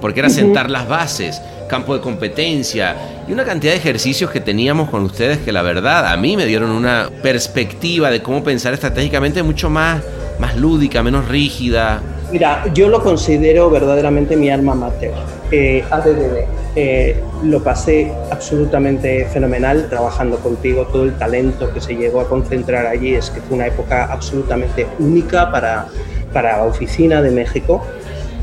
[0.00, 2.96] porque era sentar las bases, campo de competencia
[3.28, 6.46] y una cantidad de ejercicios que teníamos con ustedes que la verdad a mí me
[6.46, 10.02] dieron una perspectiva de cómo pensar estratégicamente mucho más,
[10.40, 12.02] más lúdica, menos rígida.
[12.36, 15.14] Mira, yo lo considero verdaderamente mi alma mater,
[15.50, 16.44] eh, ADDB
[16.76, 20.86] eh, lo pasé absolutamente fenomenal trabajando contigo.
[20.88, 24.86] Todo el talento que se llegó a concentrar allí es que fue una época absolutamente
[24.98, 25.86] única para,
[26.34, 27.82] para la oficina de México,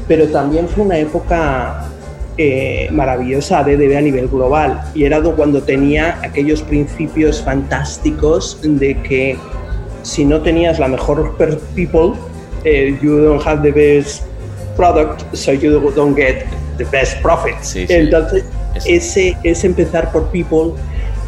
[0.07, 1.85] pero también fue una época
[2.39, 4.81] eh, maravillosa de DB a nivel global.
[4.95, 9.37] Y era cuando tenía aquellos principios fantásticos de que
[10.01, 11.37] si no tenías la mejor
[11.75, 12.13] people,
[12.63, 14.23] you don't have the best
[14.75, 16.45] product, so you don't get
[16.77, 17.55] the best profit.
[17.75, 18.43] Entonces,
[18.85, 20.73] ese, ese empezar por people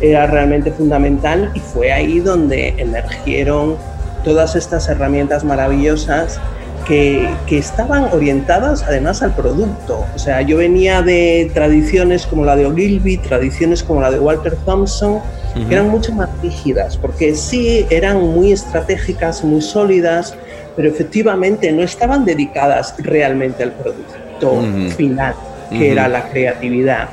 [0.02, 3.78] era realmente fundamental y fue ahí donde emergieron
[4.24, 6.40] todas estas herramientas maravillosas
[6.88, 10.06] que, que, estaban orientadas además al producto.
[10.14, 14.56] O sea, yo venía de tradiciones como la de Ogilvy, tradiciones como la de Walter
[14.66, 15.20] Thompson,
[15.68, 20.36] que eran mucho más rígidas, porque sí eran muy estratégicas, muy sólidas,
[20.76, 24.62] pero efectivamente no estaban dedicadas realmente al producto
[24.96, 25.36] final,
[25.70, 27.10] que era la creatividad,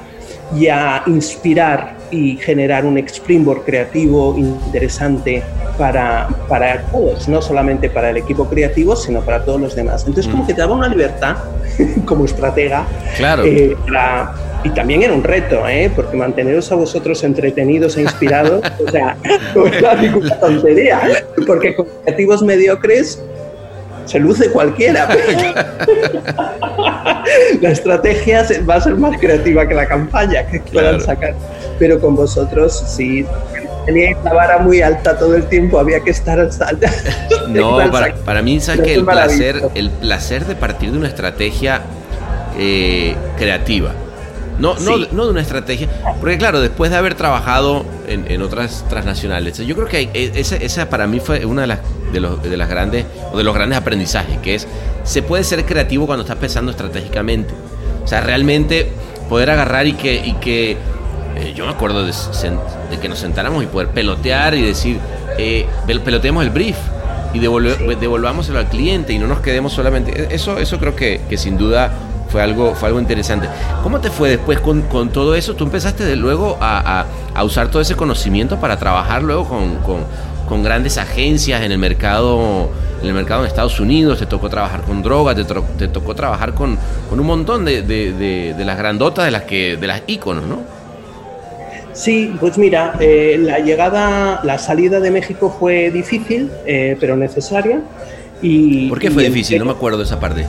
[0.54, 5.42] y a inspirar y generar un springboard creativo interesante
[5.78, 10.04] para, para todos, no solamente para el equipo creativo, sino para todos los demás.
[10.06, 11.36] Entonces, como que te daba una libertad
[12.04, 12.84] como estratega.
[13.16, 13.44] Claro.
[13.44, 13.74] Eh,
[14.64, 15.90] y también era un reto, ¿eh?
[15.94, 19.16] porque manteneros a vosotros entretenidos e inspirados, o sea,
[19.54, 21.00] no es ninguna tontería,
[21.46, 23.20] porque con creativos mediocres
[24.04, 25.08] se luce cualquiera.
[27.60, 31.34] la estrategia va a ser más creativa que la campaña que puedan sacar.
[31.78, 33.26] Pero con vosotros sí
[33.86, 36.92] teníais la vara muy alta todo el tiempo, había que estar alta.
[37.48, 37.78] no,
[38.24, 41.82] para, mí, ¿sabes que el placer, el placer de partir de una estrategia
[42.58, 43.92] eh, creativa.
[44.58, 45.88] No, no, no, de una estrategia.
[46.20, 51.06] Porque claro, después de haber trabajado en, otras transnacionales, yo creo que esa, esa para
[51.06, 51.80] mí fue una de las
[52.12, 54.68] de, los, de las grandes o de los grandes aprendizajes, que es
[55.04, 57.54] se puede ser creativo cuando estás pensando estratégicamente.
[58.04, 58.88] O sea, realmente
[59.28, 60.72] poder agarrar y que, y que
[61.36, 62.12] eh, yo me acuerdo de,
[63.00, 64.98] que nos sentáramos y poder pelotear y decir,
[65.38, 65.66] eh,
[66.04, 66.76] peloteemos el brief
[67.34, 70.12] y devolvámoselo al cliente y no nos quedemos solamente.
[70.12, 71.92] E, eso, eso creo que, que sin duda
[72.32, 73.46] fue algo, fue algo interesante.
[73.82, 75.54] ¿Cómo te fue después con, con todo eso?
[75.54, 79.98] ¿Tú empezaste de luego a, a, usar todo ese conocimiento para trabajar luego con, con,
[80.48, 82.70] con, grandes agencias en el mercado
[83.02, 84.18] en el mercado en Estados Unidos?
[84.18, 85.36] ¿Te tocó trabajar con drogas?
[85.36, 86.78] ¿Te, te tocó trabajar con,
[87.10, 90.60] con un montón de, de, de, las grandotas, de las, que, de las íconos, no?
[91.92, 97.82] Sí, pues mira, eh, la llegada, la salida de México fue difícil, eh, pero necesaria.
[98.40, 99.58] Y, ¿Por qué fue difícil?
[99.58, 100.46] No me acuerdo de esa parte.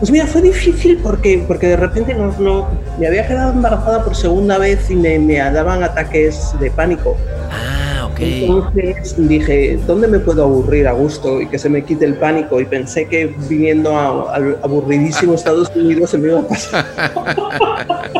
[0.00, 4.16] Pues mira, fue difícil porque, porque de repente no, no, me había quedado embarazada por
[4.16, 7.18] segunda vez y me, me daban ataques de pánico.
[7.50, 8.18] Ah, ok.
[8.20, 12.58] Entonces dije, ¿dónde me puedo aburrir a gusto y que se me quite el pánico?
[12.62, 16.86] Y pensé que viniendo al aburridísimo Estados Unidos se me iba a pasar.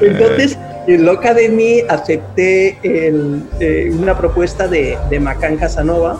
[0.00, 6.18] Entonces loca de mí acepté eh, una propuesta de, de Macan Casanova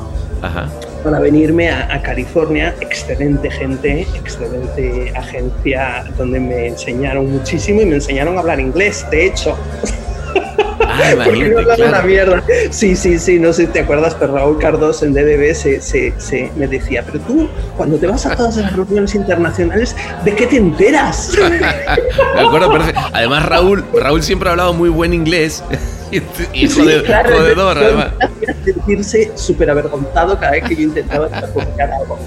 [1.02, 2.74] para venirme a, California.
[2.80, 9.26] Excelente gente, excelente agencia donde me enseñaron muchísimo y me enseñaron a hablar inglés, de
[9.26, 9.56] hecho.
[10.80, 11.14] Ah,
[11.88, 12.42] una mierda.
[12.70, 16.50] Sí, sí, sí, no sé si te acuerdas, pero Raúl Cardos en DDB se, se,
[16.56, 20.56] me decía, pero tú, cuando te vas a todas las reuniones internacionales, ¿de qué te
[20.56, 21.32] enteras?
[22.34, 23.00] me acuerdo perfecto.
[23.12, 25.62] Además, Raúl, Raúl siempre ha hablado muy buen inglés.
[26.52, 28.12] y jode, jodedor, además.
[28.64, 32.18] sentirse súper avergonzado cada vez que yo intentaba publicar algo.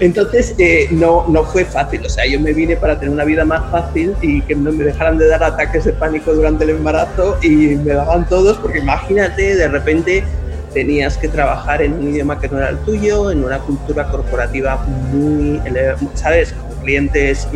[0.00, 2.04] Entonces, eh, no, no fue fácil.
[2.04, 4.84] O sea, yo me vine para tener una vida más fácil y que no me
[4.84, 9.56] dejaran de dar ataques de pánico durante el embarazo y me daban todos, porque imagínate,
[9.56, 10.24] de repente
[10.72, 14.76] tenías que trabajar en un idioma que no era el tuyo, en una cultura corporativa
[15.12, 15.60] muy,
[16.14, 16.52] ¿sabes?
[16.52, 17.48] Con clientes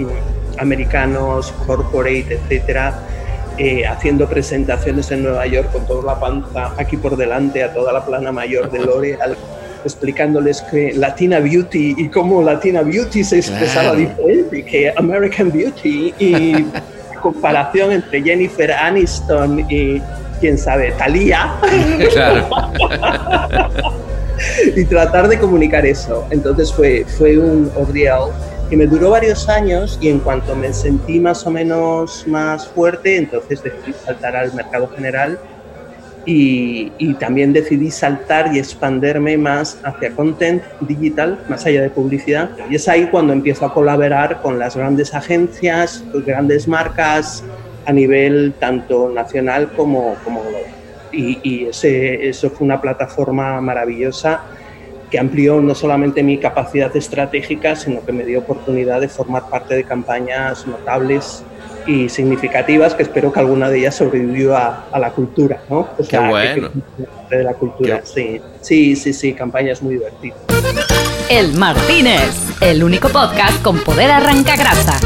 [0.59, 2.95] americanos, corporate, etcétera
[3.59, 7.93] eh, haciendo presentaciones en Nueva York con toda la panza aquí por delante a toda
[7.93, 9.37] la plana mayor de L'Oreal,
[9.85, 16.67] explicándoles que Latina Beauty y cómo Latina Beauty se expresaba diferente que American Beauty y
[17.23, 20.01] comparación entre Jennifer Aniston y
[20.41, 21.55] quién sabe, Thalía.
[24.77, 26.27] y tratar de comunicar eso.
[26.31, 28.31] Entonces fue, fue un ordeal
[28.69, 33.17] que me duró varios años y en cuanto me sentí más o menos más fuerte,
[33.17, 35.39] entonces decidí saltar al mercado general
[36.27, 42.51] y, y, también decidí saltar y expanderme más hacia content digital, más allá de publicidad.
[42.69, 47.43] Y es ahí cuando empiezo a colaborar con las grandes agencias, grandes marcas
[47.87, 50.65] a nivel tanto nacional como, como global.
[51.13, 54.43] Y, y ese, eso fue una plataforma maravillosa
[55.11, 59.75] que amplió no solamente mi capacidad estratégica, sino que me dio oportunidad de formar parte
[59.75, 61.43] de campañas notables
[61.87, 65.89] y significativas que espero que alguna de ellas sobreviva a, la cultura, ¿no?
[66.09, 66.71] Qué bueno.
[67.31, 68.41] de la cultura, sí.
[68.61, 70.39] Sí, sí, sí, campañas muy divertidas.
[71.31, 74.99] El Martínez, el único podcast con poder arranca grasa.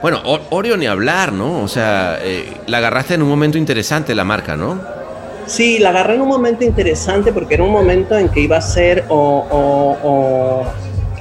[0.00, 1.62] Bueno, Oreo ni hablar, ¿no?
[1.62, 5.01] O sea, eh, la agarraste en un momento interesante la marca, ¿no?
[5.46, 8.62] Sí, la agarré en un momento interesante porque era un momento en que iba a
[8.62, 10.64] ser o,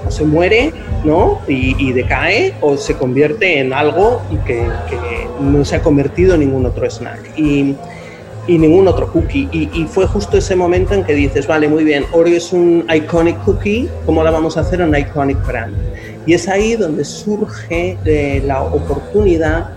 [0.10, 1.40] se muere, ¿no?
[1.48, 6.66] Y, decae, o se convierte en algo que, que, no se ha convertido en ningún
[6.66, 7.38] otro snack.
[7.38, 7.76] Y,
[8.48, 9.48] y ningún otro cookie.
[9.52, 12.86] Y, y, fue justo ese momento en que dices, vale, muy bien, Oreo es un
[12.94, 15.76] iconic cookie, ¿cómo la vamos a hacer un iconic brand?
[16.26, 19.70] Y es ahí donde surge eh, la oportunidad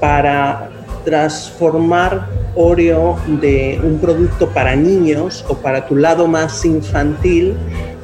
[0.00, 0.70] para
[1.04, 7.54] transformar Oreo de un producto para niños o para tu lado más infantil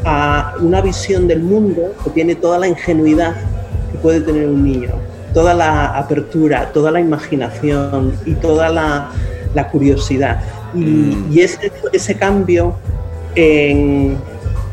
[0.05, 3.35] a una visión del mundo que tiene toda la ingenuidad
[3.93, 4.91] que puede tener un niño,
[5.35, 9.11] toda la apertura, toda la imaginación y toda la,
[9.71, 10.41] curiosidad.
[10.75, 11.39] Y, mm.
[11.39, 12.75] ese, ese, cambio
[13.35, 14.17] en,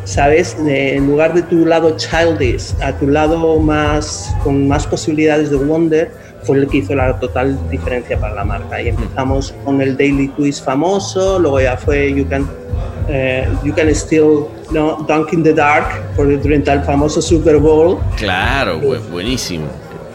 [0.05, 0.55] ¿sabes?
[0.65, 6.11] en lugar de tu lado childish a tu lado más con más posibilidades de wonder,
[6.47, 8.81] fue el que hizo la total diferencia para la marca.
[8.81, 12.49] Y empezamos con el Daily Twist famoso, luego ya fue You Can,
[13.10, 17.99] eh, you can Still no, Dunk in the Dark por, durante el famoso Super Bowl.
[18.15, 18.79] Claro,
[19.12, 19.65] buenísimo.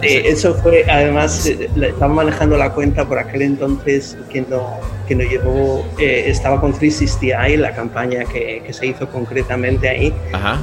[0.01, 5.25] eso fue, además, eh, estaba manejando la cuenta por aquel entonces, quien lo, quien lo
[5.27, 10.13] llevó eh, estaba con 360i, la campaña que, que, se hizo concretamente ahí,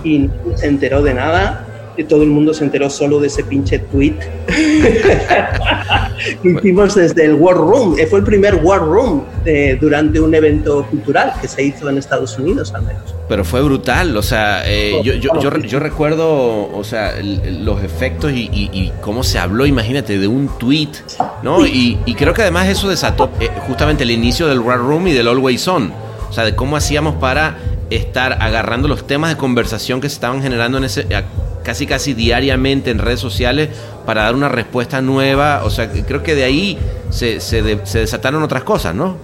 [0.03, 1.68] y no se enteró de nada
[1.99, 4.15] y todo el mundo se enteró solo de ese pinche tweet
[6.41, 7.97] que hicimos desde el War Room.
[7.99, 11.97] Eh, fue el primer War Room eh, durante un evento cultural que se hizo en
[11.97, 13.13] Estados Unidos, al menos.
[13.27, 18.93] Pero fue brutal, o sea, eh, yo, yo, yo, recuerdo, o sea, los efectos y,
[19.01, 20.91] cómo se habló, imagínate, de un tweet,
[21.43, 21.65] ¿no?
[21.65, 23.29] Y, creo que además eso desató
[23.67, 25.91] justamente el inicio del War Room y del Always On,
[26.29, 27.57] o sea, de cómo hacíamos para
[27.89, 31.05] estar agarrando los temas de conversación que se estaban generando en ese
[31.69, 33.69] casi casi diariamente en redes sociales
[34.03, 35.61] para dar una respuesta nueva.
[35.65, 36.79] O sea, creo que de ahí
[37.11, 39.17] se, se, desataron otras cosas, ¿no?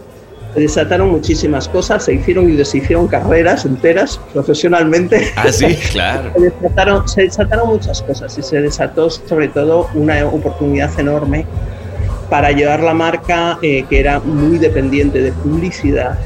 [0.53, 5.33] Se desataron muchísimas cosas, se hicieron y deshicieron carreras enteras profesionalmente.
[5.35, 6.31] Ah, sí, claro.
[6.35, 11.47] se, desataron, se desataron muchas cosas y se desató sobre todo una oportunidad enorme
[12.29, 16.19] para llevar la marca eh, que era muy dependiente de publicidad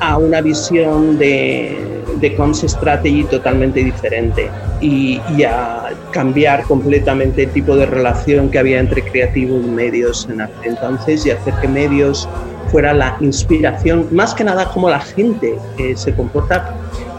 [0.00, 4.50] a una visión de, de comms strategy totalmente diferente
[4.80, 10.40] y, a cambiar completamente el tipo de relación que había entre creativo y medios en
[10.40, 12.28] aquel entonces y hacer que medios
[12.70, 16.74] fuera la inspiración, más que nada como la gente eh, se comporta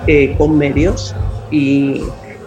[0.08, 1.16] eh, con medios
[1.52, 2.02] y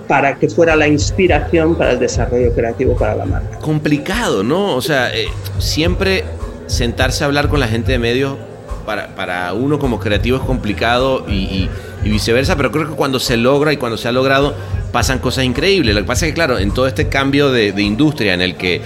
[0.09, 3.59] para que fuera la inspiración para el desarrollo creativo para la marca.
[3.59, 4.75] Complicado, ¿no?
[4.75, 5.29] O sea, eh,
[5.59, 6.25] siempre
[6.67, 8.37] sentarse a hablar con la gente de medios
[8.85, 11.69] para, para uno como creativo es complicado y,
[12.09, 14.55] viceversa, pero creo que cuando se logra y cuando se ha logrado
[14.93, 15.95] pasan cosas increíbles.
[15.95, 18.81] Lo que pasa es que, claro, en todo este cambio de, industria en el que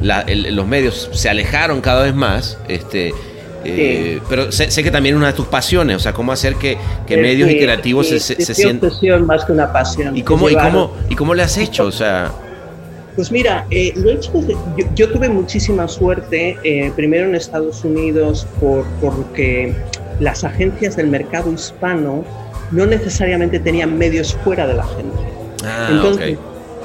[0.00, 3.12] los medios se alejaron cada vez más, este,
[3.64, 6.78] eh, pero sé, que también es una de tus pasiones, o sea, cómo hacer que,
[7.08, 8.90] medios y creativos se, se, sientan...
[9.26, 10.16] más que una pasión.
[10.16, 11.86] ¿Y cómo, y, cómo, ¿Y cómo le has hecho?
[11.86, 12.30] O sea...
[13.16, 14.32] Pues mira, eh, lo he hecho
[14.94, 19.74] yo, tuve muchísima suerte, eh, primero en Estados Unidos, por, porque
[20.20, 22.24] las agencias del mercado hispano
[22.70, 25.28] no necesariamente tenían medios fuera de la agencia.
[25.64, 26.38] Ah, Entonces,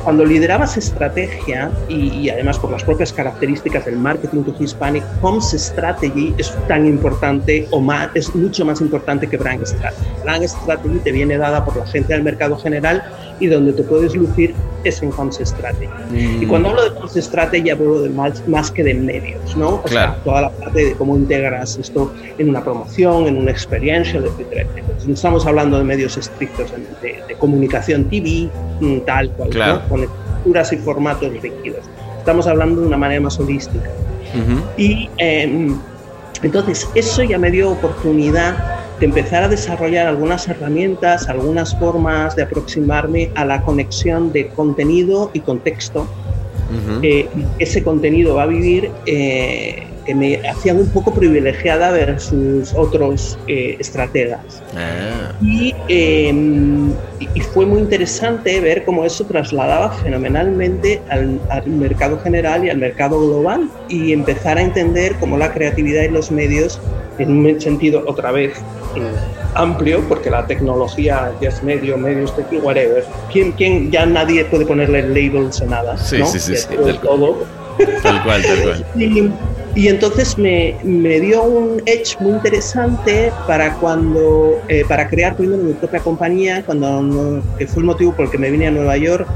[0.06, 6.32] cuando liderabas estrategia y, además por las propias características del marketing to Hispanic, comms strategy
[6.38, 10.06] es tan importante o más, es mucho más importante que brand strategy.
[10.24, 13.04] Brand strategy te viene dada por la gente del mercado general
[13.40, 15.88] y donde te puedes lucir es en comms strategy.
[16.12, 16.44] Mm.
[16.44, 19.82] Y cuando hablo de comms strategy hablo de más, más que de medios, ¿no?
[19.84, 24.20] O sea, toda la parte de cómo integras esto en una promoción, en una experiencia,
[24.20, 24.98] etcétera, etcétera.
[25.06, 26.72] No estamos hablando de medios estrictos
[27.02, 29.50] de, comunicación TV, mm, tal cual,
[29.90, 31.84] con estructuras y formatos rígidos.
[32.20, 33.90] Estamos hablando de una manera más holística.
[34.78, 35.78] Y em,
[36.44, 42.44] entonces eso ya me dio oportunidad de empezar a desarrollar algunas herramientas, algunas formas de
[42.44, 46.08] aproximarme a la conexión de contenido y contexto.
[47.04, 47.30] Eh,
[47.60, 53.76] ese contenido va a vivir eh, que me hacían un poco privilegiada versus otros eh,
[53.80, 54.62] estrategas.
[54.76, 55.34] Ah.
[55.88, 62.78] Em, y, fue muy interesante ver cómo eso trasladaba fenomenalmente al, mercado general y al
[62.78, 66.80] mercado global y empezar a entender cómo la creatividad y los medios,
[67.18, 68.54] en un sentido otra vez
[69.54, 75.02] amplio, porque la tecnología ya es medio, medios, whatever, ¿quién, quién, ya nadie puede ponerle
[75.08, 75.98] labels a nada.
[75.98, 76.68] Sí, sí, sí, sí,
[77.02, 77.46] todo.
[78.04, 78.86] Tal cual, tal cual.
[79.76, 85.62] Y entonces me, me, dio un edge muy interesante para cuando, eh, para crear primero
[85.62, 88.96] mi propia compañía, cuando que fue el motivo por el que me vine a Nueva
[88.96, 89.28] York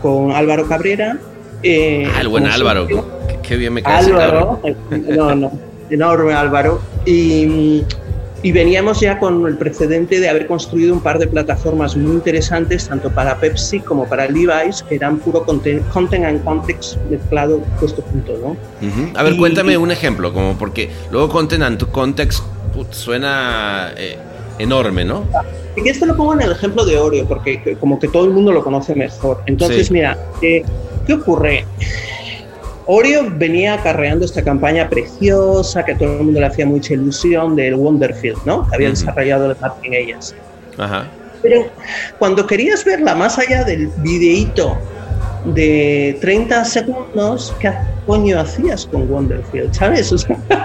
[0.00, 1.18] con Álvaro Cabrera.
[1.62, 2.86] Eh, ah, el buen Álvaro,
[3.42, 5.52] qué, bien me cae Álvaro, eh, no, no,
[5.90, 6.80] enorme Álvaro.
[7.04, 7.84] Y
[8.44, 12.86] y veníamos ya con el precedente de haber construido un par de plataformas muy interesantes,
[12.86, 18.36] tanto para Pepsi como para Levi's, que eran puro content, and context mezclado puesto junto,
[18.36, 18.56] ¿no?
[19.18, 22.44] A ver, cuéntame un ejemplo, como porque luego content and context
[22.90, 24.18] suena eh,
[24.58, 25.24] enorme, ¿no?
[25.82, 28.52] Y esto lo pongo en el ejemplo de Oreo, porque como que todo el mundo
[28.52, 29.42] lo conoce mejor.
[29.46, 30.62] Entonces, mira, ¿qué
[31.14, 31.64] ocurre?
[32.86, 37.74] Oreo venía acarreando esta campaña preciosa que todo el mundo le hacía mucha ilusión del
[37.74, 38.68] Wonderfield, ¿no?
[38.68, 40.34] Que había desarrollado el ellas.
[40.76, 41.06] Ajá.
[41.42, 41.66] Pero
[42.18, 44.76] cuando querías verla más allá del videíto
[45.44, 47.72] de 30 segundos, ¿qué
[48.06, 49.72] coño hacías con Wonderfield?
[49.74, 50.14] ¿Sabes?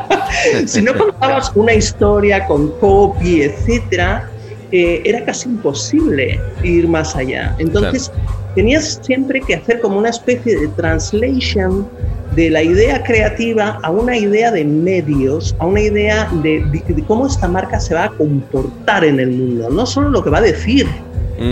[0.66, 4.30] si no contabas una historia con copy, etcétera,
[4.72, 7.56] eh, era casi imposible ir más allá.
[7.60, 8.12] Entonces,
[8.56, 11.88] tenías siempre que hacer como una especie de translation
[12.36, 16.64] de la idea creativa a una idea de medios, a una idea de,
[17.08, 20.40] cómo esta marca se va a comportar en el mundo, no solo lo que va
[20.40, 20.88] a decir.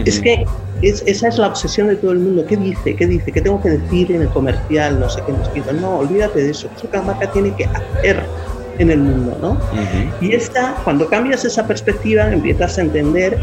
[0.05, 0.45] Es que
[0.81, 2.45] esa es la obsesión de todo el mundo.
[2.45, 2.95] ¿Qué dice?
[2.95, 3.31] ¿Qué dice?
[3.31, 4.99] ¿Qué tengo que decir en el comercial?
[4.99, 6.69] No sé qué nos No, olvídate de eso.
[6.75, 8.21] Eso que la marca tiene que hacer
[8.77, 9.57] en el mundo, ¿no?
[10.21, 13.37] Y esta, cuando cambias esa perspectiva, empiezas a entender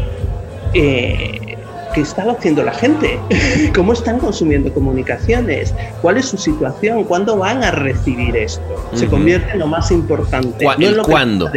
[0.73, 1.54] eh,
[1.95, 3.17] qué está haciendo la gente,
[3.75, 8.61] cómo están consumiendo comunicaciones, cuál es su situación, cuándo van a recibir esto.
[8.93, 10.67] Se convierte en lo más importante.
[10.77, 11.49] el, cuándo.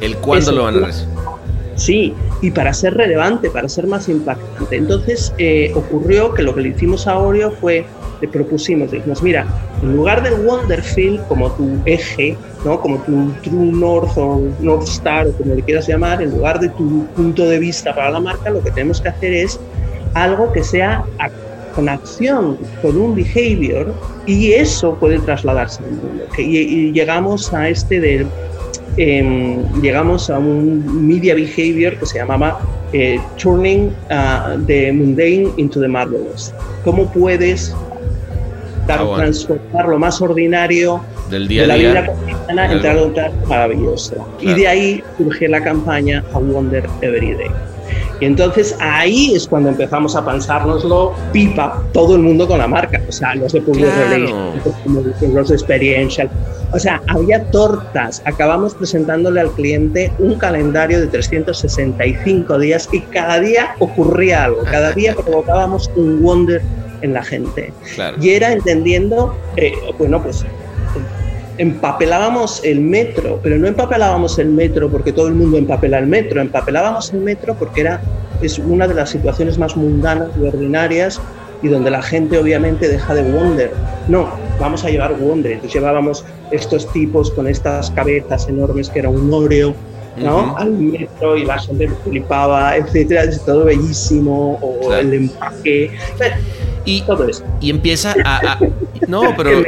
[0.00, 1.08] el cuándo lo van a recibir.
[1.78, 2.12] Sí,
[2.42, 4.76] y para ser relevante, para ser más impactante.
[4.76, 7.86] Entonces eh, ocurrió que lo que le hicimos a Oreo fue,
[8.20, 9.46] le propusimos, le dijimos, mira,
[9.80, 12.80] en lugar del Wonderfield como tu eje, ¿no?
[12.80, 16.68] como tu True North o North Star o como le quieras llamar, en lugar de
[16.70, 19.60] tu punto de vista para la marca, lo que tenemos que hacer es
[20.14, 21.04] algo que sea
[21.76, 23.94] con acción, con un behavior,
[24.26, 26.24] y eso puede trasladarse al mundo.
[26.38, 28.26] y llegamos a este del
[28.96, 32.58] Em, llegamos a un media behavior que se llamaba
[32.92, 36.52] eh, Turning uh, the Mundane into the Marvelous.
[36.84, 37.74] ¿Cómo puedes
[38.86, 43.12] dar, ah, transformar lo más ordinario Del día de la vida cotidiana en algo
[43.46, 44.26] maravilloso?
[44.40, 47.50] Y de ahí surge la campaña A Wonder Every Day.
[48.20, 53.00] Y entonces ahí es cuando empezamos a pensárnoslo pipa todo el mundo con la marca.
[53.08, 56.30] O sea, los de Public Relations, los de Experiential.
[56.72, 58.22] O sea, había tortas.
[58.24, 64.62] Acabamos presentándole al cliente un calendario de 365 días y cada día ocurría algo.
[64.64, 66.62] Cada día provocábamos un wonder
[67.02, 67.72] en la gente.
[68.20, 70.44] Y era entendiendo, eh, bueno, pues
[71.58, 76.40] empapelábamos el metro, pero no empapelábamos el metro porque todo el mundo empapela el metro,
[76.40, 78.00] empapelábamos el metro porque era,
[78.40, 81.20] es una de las situaciones más mundanas y ordinarias
[81.60, 83.72] y donde la gente obviamente deja de wonder.
[84.06, 84.28] No,
[84.60, 85.52] vamos a llevar wonder.
[85.52, 89.74] Entonces llevábamos estos tipos con estas cabezas enormes que era un Oreo,
[90.16, 90.56] ¿no?
[90.56, 95.90] Al metro y la gente flipaba, etcétera, es todo bellísimo, o el empaque.
[96.88, 97.44] Y, todo eso.
[97.60, 98.58] y empieza a,
[99.08, 99.62] no, pero.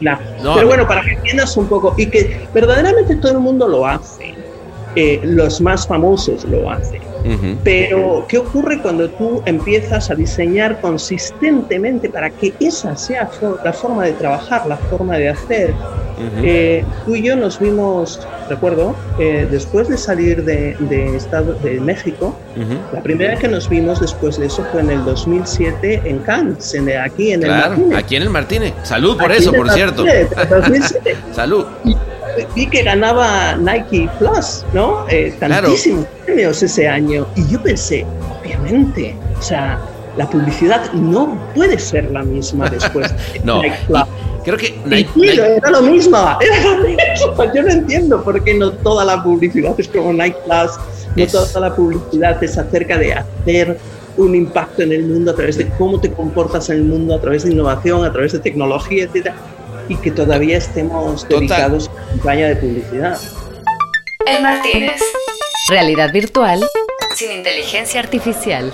[0.00, 4.34] pero bueno, para que entiendas un poco, y que verdaderamente todo el mundo lo hace.
[4.96, 7.02] Eh, los más famosos lo hacen.
[7.62, 13.30] Pero, ¿qué ocurre cuando tú empiezas a diseñar consistentemente para que esa sea
[13.64, 15.74] la forma de trabajar, la forma de hacer?
[16.42, 22.36] Eh, tú y yo nos vimos, recuerdo, eh, después de salir de, Estado, de México,
[22.92, 26.74] la primera vez que nos vimos después de eso fue en el 2007 en Cannes,
[26.74, 27.98] en, aquí en el Martínez.
[27.98, 28.74] Aquí en el Martínez.
[28.82, 30.04] Salud por eso, por cierto.
[31.32, 31.66] Salud.
[32.54, 35.06] Vi que ganaba Nike Plus, ¿no?
[35.08, 37.26] Eh, tantísimos premios ese año.
[37.36, 38.06] Y yo pensé,
[38.40, 39.78] obviamente, o sea,
[40.16, 43.62] la publicidad no puede ser la misma después de no.
[43.62, 44.02] Nike Plus.
[44.44, 47.54] Creo que Nike, era lo mismo, era lo mismo.
[47.54, 50.72] Yo no entiendo por qué no toda la publicidad es como Nike Plus,
[51.16, 53.78] no toda la publicidad es acerca de hacer
[54.16, 57.20] un impacto en el mundo a través de cómo te comportas en el mundo, a
[57.20, 59.34] través de innovación, a través de tecnología, etcétera
[59.88, 63.18] y que todavía estemos dedicados a la campaña de publicidad.
[64.26, 65.00] El Martínez.
[65.68, 66.64] Realidad virtual
[67.14, 68.72] sin inteligencia artificial.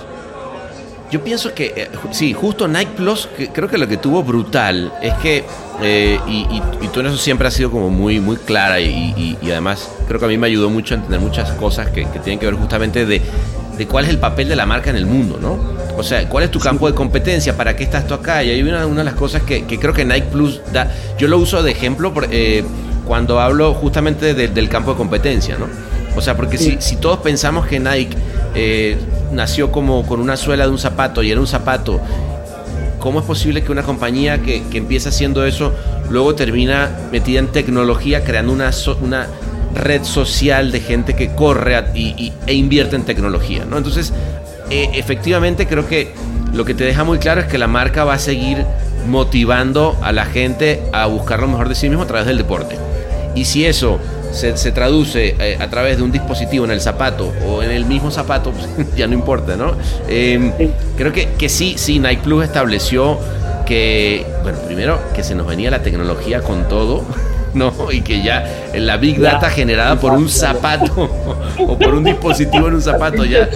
[1.10, 5.12] Yo pienso que, eh, sí, justo Nike Plus, creo que lo que tuvo brutal es
[5.14, 5.44] que,
[5.82, 6.60] eh, y,
[6.92, 10.28] tú en eso siempre has sido como muy, muy clara y, además creo que a
[10.28, 13.20] mí me ayudó mucho a entender muchas cosas que, que tienen que ver justamente de,
[13.76, 15.79] de cuál es el papel de la marca en el mundo, ¿no?
[16.00, 17.56] O sea, ¿cuál es tu campo de competencia?
[17.56, 18.42] ¿Para qué estás tú acá?
[18.42, 20.90] Y hay una, una de las cosas que, creo que Nike Plus da.
[21.18, 22.64] Yo lo uso de ejemplo eh,
[23.06, 25.66] cuando hablo justamente del campo de competencia, ¿no?
[26.16, 28.16] O sea, porque si, si, todos pensamos que Nike
[28.54, 28.96] eh,
[29.32, 32.00] nació como con una suela de un zapato y era un zapato,
[32.98, 35.72] ¿cómo es posible que una compañía que, que empieza haciendo eso
[36.08, 38.70] luego termina metida en tecnología creando una,
[39.02, 39.28] una
[39.74, 43.78] red social de gente que corre y, e invierte en tecnología, ¿no?
[43.78, 44.12] Entonces,
[44.70, 46.12] eh, efectivamente creo que
[46.52, 48.64] lo que te deja muy claro es que la marca va a seguir
[49.06, 52.76] motivando a la gente a buscar lo mejor de sí mismo a través del deporte.
[53.34, 53.98] Y si eso
[54.32, 58.10] se, traduce eh, a través de un dispositivo en el zapato o en el mismo
[58.10, 59.74] zapato, pues, ya no importa, ¿no?
[60.08, 60.52] Em,
[60.96, 63.18] creo que, que sí, sí, Nike Plus estableció
[63.66, 67.04] que, bueno, primero que se nos venía la tecnología con todo.
[67.54, 67.72] ¿no?
[67.90, 68.44] Y que ya
[68.74, 70.92] la Big Data generada por un zapato
[71.58, 73.48] o por un dispositivo en un zapato ya.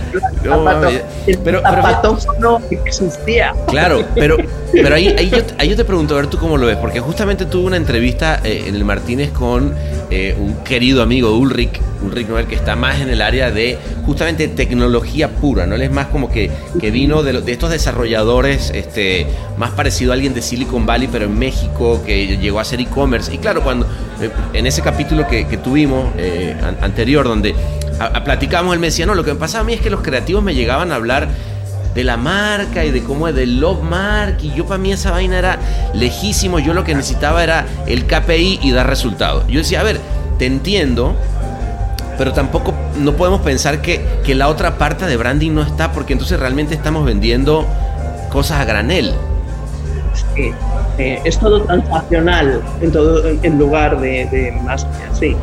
[1.45, 3.55] pero, zapato no existía.
[3.69, 4.37] Claro, pero,
[4.83, 7.67] pero ahí, ahí, yo, te pregunto, a ver tú cómo lo ves, porque justamente tuve
[7.67, 9.75] una entrevista eh, en el Martínez con
[10.11, 14.49] eh, un querido amigo Ulrich, Ulrich Noel, que está más en el área de justamente
[14.49, 15.75] tecnología pura, ¿no?
[15.75, 16.51] Él es más como que,
[16.81, 21.25] que vino de, de estos desarrolladores, este, más parecido a alguien de Silicon Valley, pero
[21.27, 23.35] en México, que llegó a hacer e-commerce.
[23.35, 23.87] Y claro, cuando
[24.21, 27.55] eh, en ese capítulo que, tuvimos eh, anterior, donde
[28.25, 30.43] platicamos, él me decía, no, lo que me pasaba a mí es que los creativos
[30.43, 31.29] me llegaban a hablar
[31.95, 35.13] de la marca y de cómo es del love mark y yo para mí esa
[35.13, 35.59] vaina era
[35.93, 39.47] lejísimo, yo lo que necesitaba era el KPI y dar resultados.
[39.47, 40.01] Yo decía, a ver,
[40.39, 41.15] te entiendo,
[42.19, 46.13] pero tampoco no podemos pensar que, que la otra parte de branding no está, porque
[46.13, 47.67] entonces realmente estamos vendiendo
[48.31, 49.15] cosas a granel.
[50.35, 50.53] Sí,
[50.99, 54.87] eh, es todo transaccional en, todo, en lugar de, de más,
[55.19, 55.37] sí.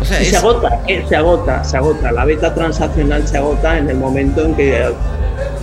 [0.00, 2.12] O sea, se agota, eh, se agota, se agota.
[2.12, 4.92] La beta transaccional se agota en el momento en que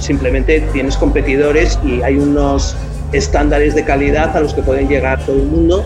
[0.02, 2.76] simplemente tienes competidores y hay unos
[3.12, 5.86] estándares de calidad a los que pueden llegar todo el mundo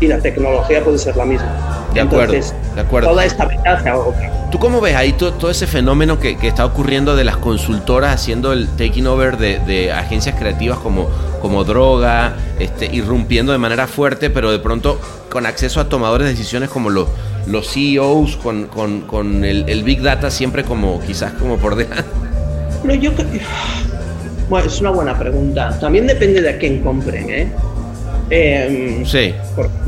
[0.00, 1.88] y la tecnología puede ser la misma.
[1.94, 3.10] De acuerdo, de acuerdo.
[3.10, 4.50] Toda esta agota.
[4.50, 8.68] ¿Tú cómo ves ahí todo, ese fenómeno que, está ocurriendo de las consultoras haciendo el
[8.68, 11.08] taking over de, agencias creativas como,
[11.40, 15.00] como droga, este, irrumpiendo de manera fuerte, pero de pronto
[15.30, 17.08] con acceso a tomadores de decisiones como los
[17.46, 22.04] los CEOs con, con, el, Big Data siempre como quizás como por delante?
[22.84, 23.12] No, yo
[24.48, 25.78] bueno, es una buena pregunta.
[25.80, 27.48] También depende de a quién compren, ¿eh?
[28.28, 29.34] Em, sí.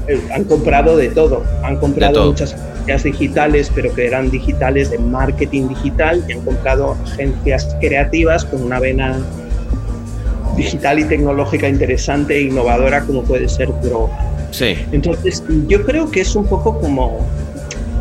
[0.09, 1.45] Eh, han comprado de todo.
[1.63, 6.97] Han comprado muchas agencias digitales, pero que eran digitales de marketing digital, y han comprado
[7.05, 9.19] agencias creativas con una vena
[10.57, 14.17] digital y tecnológica interesante e innovadora como puede ser Droga.
[14.51, 14.77] Sí.
[14.93, 17.27] Entonces, yo creo que es un poco como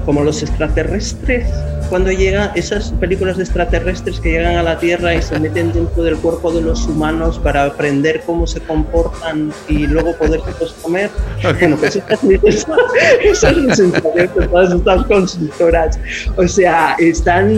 [0.06, 1.48] como los extraterrestres
[1.94, 6.02] cuando llegan esas películas de extraterrestres que llegan a la Tierra y se meten dentro
[6.02, 10.42] del cuerpo de los humanos para aprender cómo se comportan y luego poder
[10.82, 11.12] comer.
[11.60, 12.08] Bueno, pues esa,
[13.24, 16.00] esa es la sensación de todas estas consultoras.
[16.36, 17.52] O sea, están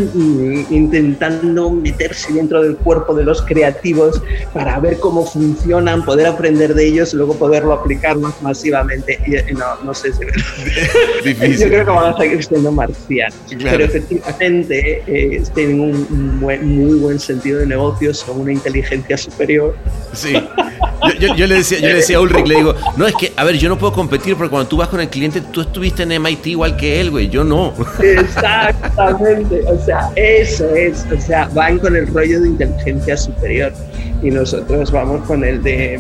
[0.70, 4.22] intentando meterse dentro del cuerpo de los creativos
[4.54, 9.18] para ver cómo funcionan, poder aprender de ellos y luego poderlo aplicar más masivamente.
[9.54, 10.26] no, no sé si...
[11.24, 11.58] Difícil.
[11.58, 13.40] Yo creo que van a seguir siendo marcianos.
[13.48, 19.76] Pero efectivamente gente eh, tienen un, muy buen sentido de negocios, son una inteligencia superior.
[20.14, 20.34] Sí.
[21.36, 23.58] Yo, le decía, yo le decía a Ulrich, le digo, no, es que, a ver,
[23.58, 26.48] yo no puedo competir porque cuando tú vas con el cliente, tú estuviste en MIT
[26.48, 27.74] igual que él, güey, yo no.
[28.00, 33.74] Exactamente, o sea, eso es, o sea, van con el rollo de inteligencia superior
[34.22, 36.00] y nosotros vamos con el de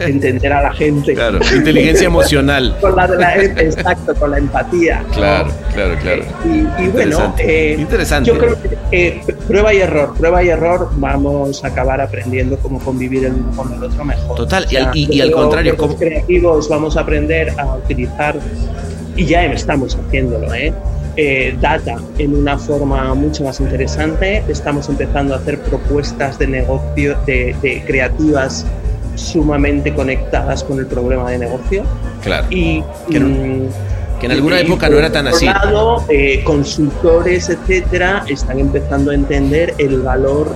[0.00, 1.14] entender a la gente.
[1.14, 2.76] Claro, inteligencia emocional.
[2.80, 5.04] con la, exacto, con la empatía.
[5.12, 6.22] Claro, claro, claro.
[6.44, 8.28] Y, bueno, eh, Interesante.
[8.28, 8.56] yo creo
[8.90, 13.56] que prueba y error, prueba y error, vamos a acabar aprendiendo cómo convivir el uno
[13.56, 14.31] con el otro mejor.
[14.36, 18.38] Total, y, al contrario, como creativos vamos a aprender a utilizar,
[19.16, 20.72] y ya estamos haciéndolo, ¿eh?
[21.14, 24.42] Eh, data en una forma mucho más interesante.
[24.48, 28.64] Estamos empezando a hacer propuestas de negocio, de, creativas
[29.14, 31.84] sumamente conectadas con el problema de negocio.
[32.22, 32.46] Claro.
[32.48, 35.44] Y que, en alguna época no era tan así.
[35.44, 40.54] Lado, eh, consultores, etcétera, están empezando a entender el valor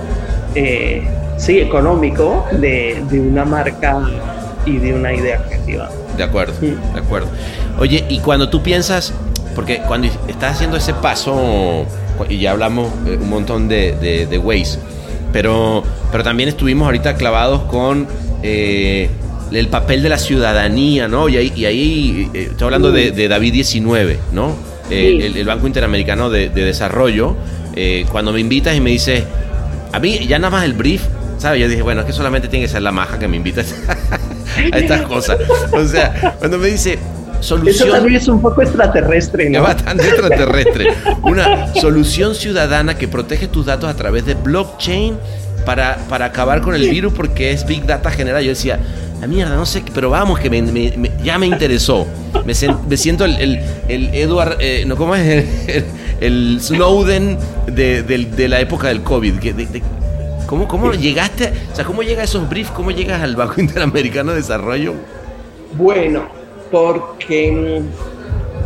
[0.55, 1.03] eh,
[1.37, 4.01] sí, económico de, de, una marca
[4.65, 5.89] y de una idea creativa.
[6.17, 6.93] De acuerdo, mm.
[6.93, 7.27] de acuerdo.
[7.79, 9.13] Oye, y cuando tú piensas
[9.57, 11.83] porque cuando estás haciendo ese paso,
[12.29, 14.77] y ya hablamos eh, un montón de, de, ways,
[15.33, 18.07] pero, pero también estuvimos ahorita clavados con
[18.43, 19.09] eh,
[19.51, 21.27] el papel de la ciudadanía, ¿no?
[21.27, 24.55] Y ahí, y ahí eh, estoy hablando de, David 19, ¿no?
[24.91, 27.35] el, Banco Interamericano de, Desarrollo.
[28.11, 29.23] cuando me invitas y me dices,
[29.91, 31.01] a mí ya nada más el brief,
[31.47, 31.61] ¿sabes?
[31.61, 33.73] Yo dije, bueno, es que solamente tiene que ser la maja que me invitas
[34.73, 35.37] a estas cosas.
[35.71, 36.99] O sea, cuando me dice,
[37.39, 37.87] solución.
[37.87, 39.61] Eso también es un poco extraterrestre, ¿no?
[39.63, 40.87] Bastante extraterrestre.
[41.23, 45.17] Una solución ciudadana que protege tus datos a través de blockchain
[45.65, 48.43] para, para acabar con el virus porque es Big Data general.
[48.43, 48.79] Yo decía,
[49.21, 52.05] la mierda, no sé, pero vamos, que me, ya me interesó.
[52.45, 55.45] Me, siento el, el, Edward, eh, no, ¿cómo es?
[56.19, 57.37] El, Snowden
[57.67, 59.35] de, la época del COVID.
[60.47, 61.51] ¿Cómo, cómo llegaste?
[61.71, 62.71] O sea, ¿cómo llegas a esos briefs?
[62.71, 64.93] ¿Cómo llegas al Banco Interamericano de Desarrollo?
[65.73, 66.23] Bueno,
[66.71, 67.81] porque,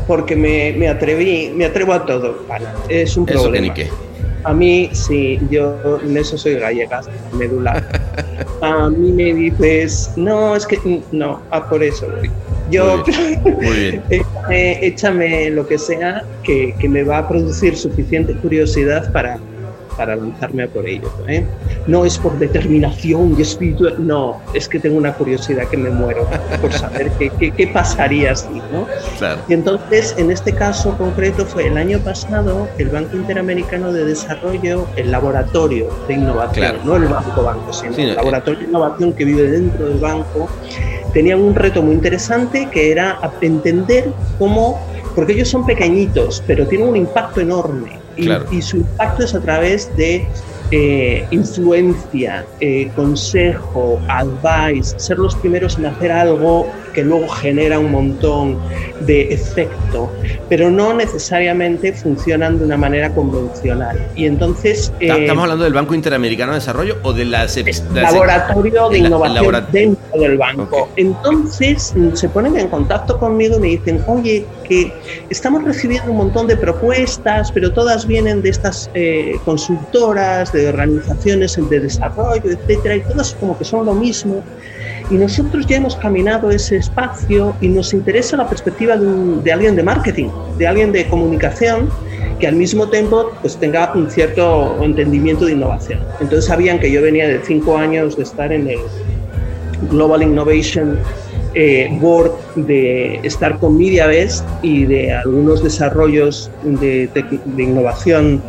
[0.07, 2.45] porque me, me, atreví, me atrevo a todo.
[2.88, 3.73] es un problema.
[4.43, 7.01] A mí, sí, yo en eso soy gallega,
[7.34, 7.84] medular.
[8.61, 10.79] A mí me dices, no, es que
[11.11, 12.07] no, a por eso
[12.69, 13.03] Yo,
[13.43, 13.99] Muy
[14.51, 19.39] échame, lo que sea que, que me va a producir suficiente curiosidad para,
[19.97, 21.11] para lanzarme a por ello.
[21.27, 21.45] ¿eh?
[21.87, 26.27] No es por determinación y espíritu, no, es que tengo una curiosidad que me muero
[26.61, 28.61] por saber qué, qué, qué pasaría así.
[28.71, 28.87] ¿no?
[29.47, 34.87] Y entonces, en este caso concreto, fue el año pasado el Banco Interamericano de Desarrollo,
[34.95, 39.43] el laboratorio de innovación, no el banco banco, sino el laboratorio de innovación que vive
[39.49, 40.49] dentro del banco,
[41.13, 44.79] tenían un reto muy interesante que era entender cómo,
[45.15, 48.01] porque ellos son pequeñitos, pero tienen un impacto enorme
[48.51, 50.26] y, su impacto es a través de
[50.72, 57.91] eh, influencia, eh, consejo, advice, ser los primeros en hacer algo que luego genera un
[57.91, 58.57] montón
[59.01, 60.11] de efecto,
[60.49, 63.97] pero no necesariamente funcionan de una manera convencional.
[64.15, 64.91] Y entonces...
[64.99, 67.47] Eh, ¿Estamos hablando del Banco Interamericano de Desarrollo o de la,
[67.93, 70.89] laboratorio de innovación dentro del banco?
[70.95, 74.93] Entonces mm, se ponen en contacto conmigo y me dicen, oye, que
[75.29, 81.57] estamos recibiendo un montón de propuestas, pero todas vienen de estas eh, consultoras, de organizaciones
[81.69, 84.43] de desarrollo, etcétera, y todas como que son lo mismo.
[85.12, 89.84] Y nosotros ya hemos caminado ese espacio y nos interesa la perspectiva de, alguien de
[89.84, 91.89] marketing, de alguien de comunicación,
[92.39, 95.99] que al mismo tiempo pues, tenga un cierto entendimiento de innovación.
[96.22, 98.80] Entonces sabían que yo venía de cinco años de estar en el
[99.89, 100.97] Global Innovation
[101.55, 108.41] eh, Board, de estar con MediaVest y de algunos desarrollos de, de innovación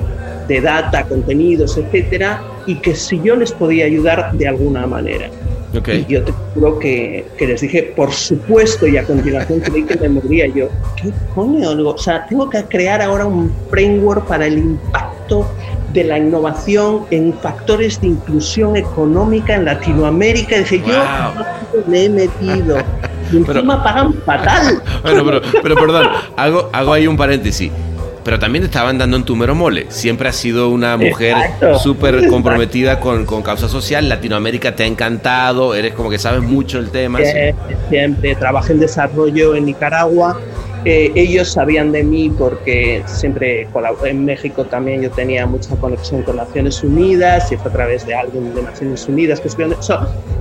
[0.47, 5.29] de data, contenidos, etcétera, y que si yo les podía ayudar de alguna manera.
[5.73, 9.97] Y yo te juro que, que, les dije, por supuesto, y a continuación creí que
[9.97, 10.69] me moriría yo.
[10.97, 11.71] ¿Qué coño?
[11.71, 15.47] O sea, tengo que crear ahora un framework para el impacto
[15.95, 20.57] de la innovación en factores de inclusión económica en Latinoamérica.
[20.57, 22.79] Y dije, yo me he metido.
[23.33, 24.83] Y encima pagan fatal.
[25.03, 26.07] bueno, pero, pero perdón,
[26.37, 27.73] hago, hago ahí un paréntesis
[28.25, 29.87] pero también te estaban dando en tu mero mole.
[29.89, 31.35] Siempre has sido una mujer
[31.83, 34.09] súper comprometida con, con, causa social.
[34.09, 37.19] Latinoamérica te ha encantado, eres como que sabes mucho el tema.
[37.89, 40.39] Siempre trabajé en desarrollo en Nicaragua.
[40.85, 43.69] Eh, ellos sabían de mí porque siempre
[44.05, 48.17] en México también yo tenía mucha conexión con Naciones Unidas y fue a través de
[48.17, 49.49] alguien de Naciones Unidas que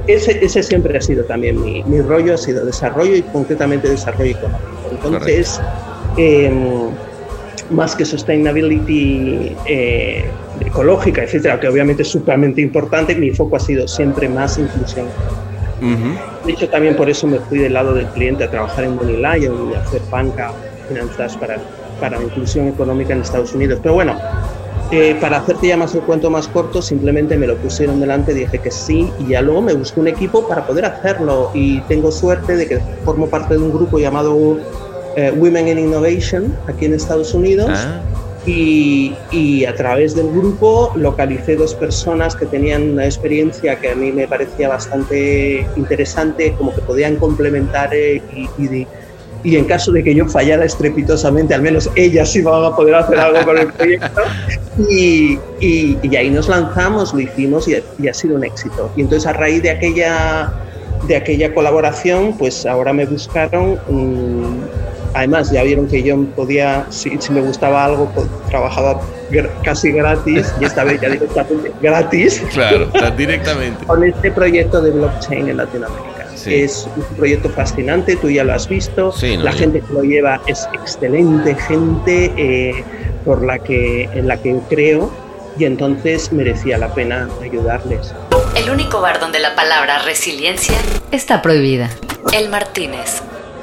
[0.08, 4.32] ese, ese, siempre ha sido también mi, mi, rollo, ha sido desarrollo y concretamente desarrollo
[4.32, 4.72] económico.
[4.90, 5.62] Entonces,
[7.72, 10.26] más que sustainability eh,
[10.60, 15.08] ecológica, etcétera, que obviamente es sumamente importante, mi foco ha sido siempre más inclusión.
[16.46, 19.18] De hecho, también por eso me fui del lado del cliente a trabajar en Bonnie
[19.18, 20.54] Lion y a hacer banca,
[20.88, 21.58] finanzas para,
[22.00, 23.80] para la inclusión económica en Estados Unidos.
[23.82, 24.16] Pero bueno,
[24.92, 28.60] eh, para hacerte ya más el cuento más corto, simplemente me lo pusieron delante, dije
[28.60, 31.50] que sí, y ya luego me busqué un equipo para poder hacerlo.
[31.54, 34.60] Y tengo suerte de que formo parte de un grupo llamado
[35.16, 37.72] eh, Women in Innovation aquí en Estados Unidos.
[37.74, 38.02] Ah.
[38.46, 43.96] Y, y, a través del grupo localicé dos personas que tenían una experiencia que a
[43.96, 48.20] mí me parecía bastante interesante, como que podían complementar eh,
[48.58, 48.88] y,
[49.44, 53.20] y, en caso de que yo fallara estrepitosamente, al menos ellas van a poder hacer
[53.20, 54.22] algo con el proyecto.
[54.90, 57.76] Y, y ahí nos lanzamos, lo hicimos y,
[58.08, 58.90] ha sido un éxito.
[58.96, 60.52] Y entonces a raíz de aquella,
[61.08, 63.78] de aquella colaboración, pues ahora me buscaron...
[65.14, 69.02] Además, ya vieron que yo podía, si, me gustaba algo, pues, trabajaba
[69.64, 72.44] casi gratis y esta vez ya directamente gratis.
[72.54, 72.88] Claro,
[73.18, 73.86] directamente.
[73.86, 76.28] con este proyecto de blockchain en Latinoamérica.
[76.46, 79.14] Es un proyecto fascinante, tú ya lo has visto.
[79.22, 82.84] la gente que lo lleva es excelente gente eh,
[83.26, 85.12] por la que, en la que creo
[85.58, 88.14] y entonces merecía la pena ayudarles.
[88.56, 90.76] El único bar donde la palabra resiliencia
[91.12, 91.90] está prohibida.
[92.34, 93.22] El Martínez.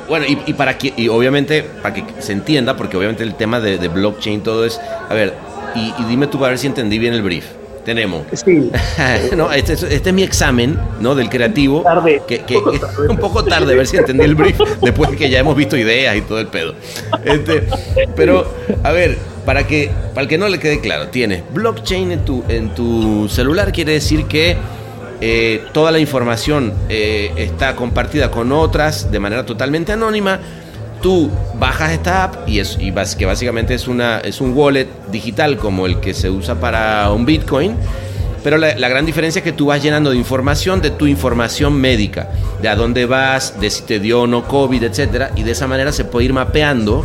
[0.09, 3.89] Bueno, y, para que, y obviamente, para que se entienda, porque obviamente el tema de,
[3.89, 4.81] blockchain, todo es.
[5.09, 5.35] A ver,
[5.75, 7.45] y, dime tú para ver si entendí bien el brief.
[7.85, 8.25] Tenemos.
[8.33, 8.71] Sí.
[9.37, 11.15] no, este, este, es mi examen, ¿no?
[11.15, 11.83] Del creativo.
[11.83, 12.23] Tarde.
[12.27, 12.43] Que,
[13.09, 15.77] un poco tarde, a ver si entendí el brief, después de que ya hemos visto
[15.77, 16.75] ideas y todo el pedo.
[17.25, 17.65] Este,
[18.17, 18.53] pero,
[18.83, 22.45] a ver, para que, para el que no le quede claro, tienes blockchain en tu,
[22.49, 24.57] en tu celular, quiere decir que
[25.21, 30.41] eh, toda la información eh, está compartida con otras de manera totalmente anónima.
[31.03, 35.57] Tú bajas esta app y, es, y que básicamente es, una, es un wallet digital
[35.57, 37.75] como el que se usa para un Bitcoin.
[38.43, 41.75] Pero la, la, gran diferencia es que tú vas llenando de información de tu información
[41.75, 42.31] médica,
[42.63, 45.67] de a dónde vas, de si te dio o no COVID, etcétera, y de esa
[45.67, 47.05] manera se puede ir mapeando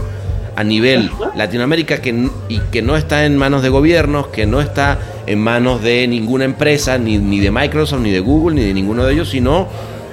[0.56, 5.00] a nivel Latinoamérica que, y que no está en manos de gobiernos, que no está
[5.28, 9.06] en manos de ninguna empresa, ni, ni de Microsoft, ni de Google, ni de ninguno
[9.06, 9.68] de ellos, sino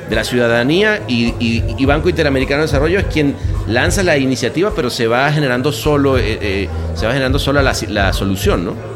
[0.08, 3.36] de la ciudadanía y, y, Banco Interamericano de Desarrollo es quien
[3.68, 7.72] lanza la iniciativa, pero se va generando solo, eh, eh, se va generando solo la,
[7.88, 8.89] la solución, ¿no?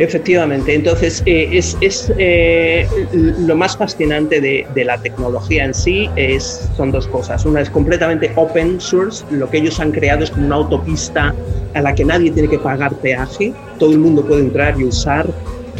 [0.00, 6.08] Efectivamente, entonces eh, es, es eh, lo más fascinante de, de, la tecnología en sí
[6.16, 7.44] es, son dos cosas.
[7.44, 11.34] Una es completamente open source, lo que ellos han creado es como una autopista
[11.74, 15.28] a la que nadie tiene que pagar peaje, todo el mundo puede entrar y usar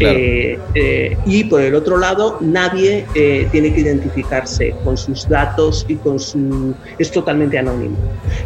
[0.01, 5.85] eh, eh, y por el otro lado, nadie eh, tiene que identificarse con sus datos
[5.89, 6.75] y con su...
[6.99, 7.97] es totalmente anónimo.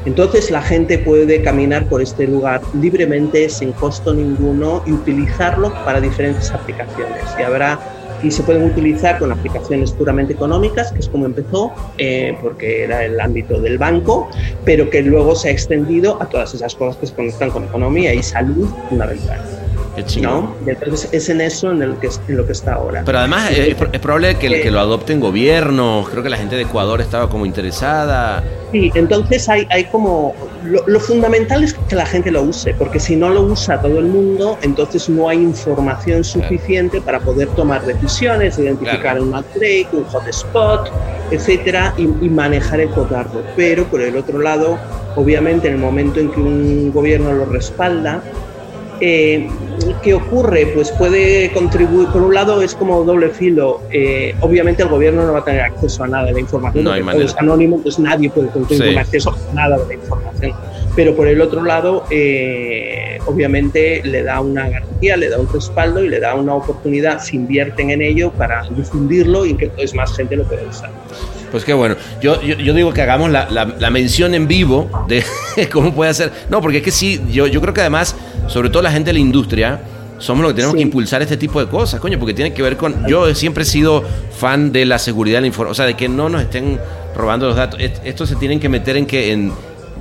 [0.05, 6.01] Entonces la gente puede caminar por este lugar libremente, sin costo ninguno, y utilizarlo para
[6.01, 7.25] diferentes aplicaciones.
[7.39, 7.79] Y habrá
[8.25, 13.05] y se pueden utilizar con aplicaciones puramente económicas, que es como empezó, eh, porque era
[13.05, 14.31] el ámbito del banco,
[14.65, 18.15] pero que luego se ha extendido a todas esas cosas que se conectan con economía
[18.15, 19.64] y salud fundamental.
[20.21, 20.55] ¿No?
[20.67, 23.03] entonces es en eso en, el que, en lo que está ahora.
[23.05, 27.01] Pero además es, probable que, que, lo adopten gobiernos, creo que la gente de Ecuador
[27.01, 28.43] estaba como interesada.
[28.73, 30.35] Sí, entonces hay, hay como...
[30.65, 34.07] Lo, fundamental es que la gente lo use, porque si no lo usa todo el
[34.07, 40.91] mundo, entonces no hay información suficiente para poder tomar decisiones, identificar un outbreak, un hotspot,
[41.31, 43.45] etcétera, y, y manejar el cotardo.
[43.55, 44.79] Pero por el otro lado,
[45.17, 48.23] obviamente en el momento en que un gobierno lo respalda,
[49.01, 49.49] eh,
[50.03, 50.67] ¿Qué ocurre?
[50.75, 55.33] Pues puede contribuir, por un lado es como doble filo, eh, obviamente el gobierno no
[55.33, 58.49] va a tener acceso a nada de la información, no es anónimo, pues nadie puede
[58.49, 60.53] tener acceso a nada de la información.
[60.95, 66.05] Pero por el otro lado, eh, obviamente le da una garantía, le da un respaldo
[66.05, 70.15] y le da una oportunidad, si invierten en ello, para difundirlo y que es más
[70.17, 70.91] gente lo pueda usar.
[71.51, 71.95] Pues qué bueno.
[72.21, 75.23] Yo, yo, digo que hagamos la, la, mención en vivo de
[75.73, 76.33] cómo puede hacer.
[76.49, 78.17] No, porque es que sí, yo, yo creo que además,
[78.49, 79.81] sobre todo la gente de la industria,
[80.19, 82.77] somos los que tenemos que impulsar este tipo de cosas, coño, porque tiene que ver
[82.77, 83.07] con.
[83.07, 84.05] Yo siempre he sido
[84.37, 86.79] fan de la seguridad de la información, o sea, de que no nos estén
[87.17, 87.81] robando los datos.
[87.81, 89.33] Esto se tienen que meter en que.
[89.33, 89.53] En,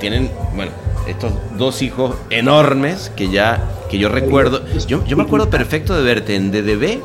[0.00, 0.72] tienen, bueno,
[1.06, 4.64] estos dos hijos enormes que ya, que yo recuerdo.
[4.88, 7.00] Yo, yo me acuerdo perfecto de verte en DDB,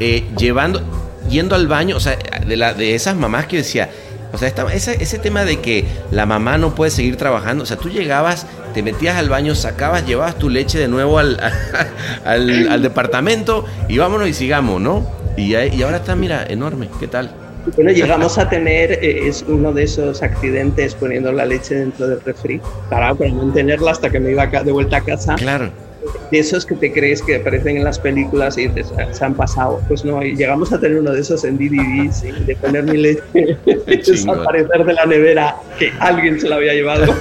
[0.00, 0.82] eh, llevando,
[1.28, 2.16] yendo al baño, o sea,
[2.46, 3.88] de, la, de esas mamás que decía
[4.32, 7.76] o sea, ese, ese tema de que la mamá no puede seguir trabajando, o sea,
[7.76, 11.38] tú llegabas, te metías al baño, sacabas, llevabas tu leche de nuevo al,
[12.24, 15.08] al, departamento y vámonos y sigamos, ¿no?
[15.36, 17.30] Y, y ahora está, mira, enorme, ¿qué tal?
[17.74, 22.20] Bueno, llegamos a tener, eh, es uno de esos accidentes poniendo la leche dentro del
[22.20, 25.34] refri para, para mantenerla hasta que me iba de vuelta a casa.
[25.36, 25.85] Claro
[26.30, 28.70] de esos que te crees que aparecen en las películas y
[29.12, 29.80] se han pasado.
[29.88, 32.32] Pues no, y llegamos a tener uno de esos en DVD, ¿sí?
[32.46, 33.22] de poner mi leche
[33.86, 37.14] desaparecer de la nevera que alguien se la había llevado.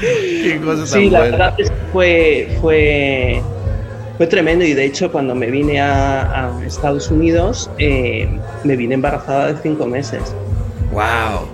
[0.00, 3.42] Qué cosa tan sí, la verdad es que fue, fue,
[4.16, 8.28] fue tremendo y de hecho cuando me vine a, Estados Unidos eh,
[8.62, 10.22] me vine embarazada de cinco meses.
[10.92, 11.48] ¡Wow!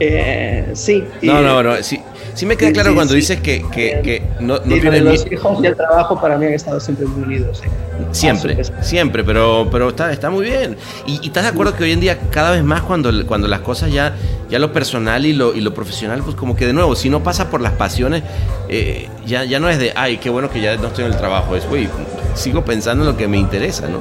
[0.00, 1.04] Eh, sí.
[1.22, 1.82] No, no, no.
[1.82, 2.00] Sí,
[2.34, 5.02] Sí me queda claro cuando dices que, que, no, no tienes...
[5.02, 7.62] Los hijos y el trabajo para mí han estado siempre muy unidos.
[8.12, 10.76] Siempre, siempre, pero, pero está, está muy bien.
[11.06, 13.92] ¿Y, estás de acuerdo que hoy en día cada vez más cuando, cuando las cosas
[13.92, 14.14] ya,
[14.48, 17.22] ya lo personal y lo, y lo profesional, pues como que de nuevo, si no
[17.22, 18.22] pasa por las pasiones,
[18.68, 21.18] eh, ya, ya no es de, ay, qué bueno que ya no estoy en el
[21.18, 21.88] trabajo, es, güey,
[22.34, 24.00] sigo pensando en lo que me interesa, ¿no?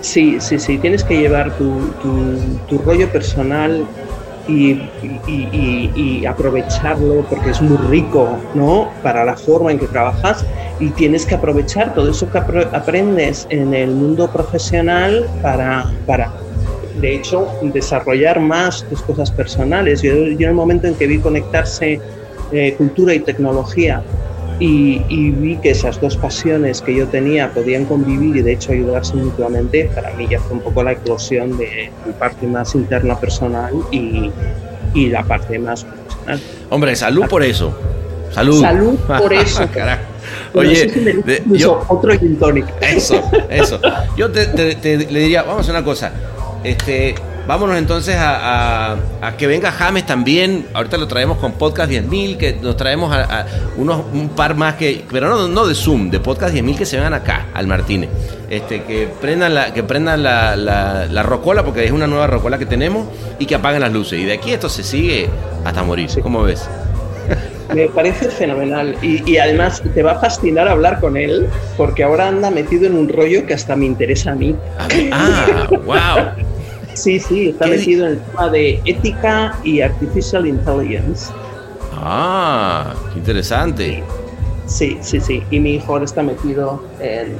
[0.00, 2.36] Sí, sí, sí, tienes que llevar tu, tu,
[2.68, 3.86] tu rollo personal
[4.48, 4.80] y,
[5.28, 8.88] y, aprovecharlo porque es muy rico, ¿no?
[9.02, 10.44] Para la forma en que trabajas
[10.80, 16.32] y tienes que aprovechar todo eso que aprendes en el mundo profesional para, para
[17.00, 20.02] de hecho, desarrollar más tus cosas personales.
[20.02, 22.00] Yo, yo en el momento en que vi conectarse
[22.52, 24.02] eh, cultura y tecnología
[24.64, 29.16] y, vi que esas dos pasiones que yo tenía podían convivir y de hecho ayudarse
[29.16, 33.74] mutuamente, para mí ya fue un poco la eclosión de mi parte más interna personal
[33.90, 34.30] y,
[34.94, 36.40] y la parte más profesional.
[36.70, 37.76] Hombre, salud por eso.
[38.30, 38.60] Salud.
[38.60, 39.68] Salud por eso.
[40.54, 42.38] Oye, yo, otro gin
[42.80, 43.80] Eso, eso.
[44.16, 46.12] Yo te, te, le diría, vamos a una cosa.
[46.62, 47.14] Este,
[47.46, 48.96] Vámonos entonces a,
[49.36, 50.66] que venga James también.
[50.74, 55.04] Ahorita lo traemos con Podcast 10.000, que nos traemos a, unos, un par más que,
[55.10, 58.10] pero no, no de Zoom, de Podcast 10.000 que se vengan acá, al Martínez.
[58.48, 62.66] Este, que prendan, la, que prendan la, la, rocola, porque es una nueva rocola que
[62.66, 63.06] tenemos,
[63.38, 64.20] y que apaguen las luces.
[64.20, 65.28] Y de aquí esto se sigue
[65.64, 66.10] hasta morir.
[66.22, 66.68] ¿Cómo ves?
[67.74, 72.28] Me parece fenomenal y, y, además te va a fascinar hablar con él porque ahora
[72.28, 74.54] anda metido en un rollo que hasta me interesa a mí.
[75.10, 76.51] Ah, wow.
[76.94, 81.32] Sí, sí, está metido en el tema de ética y artificial intelligence.
[81.94, 84.02] Ah, qué interesante.
[84.66, 85.42] Sí, sí, sí.
[85.50, 87.36] Y mi hijo ahora está metido en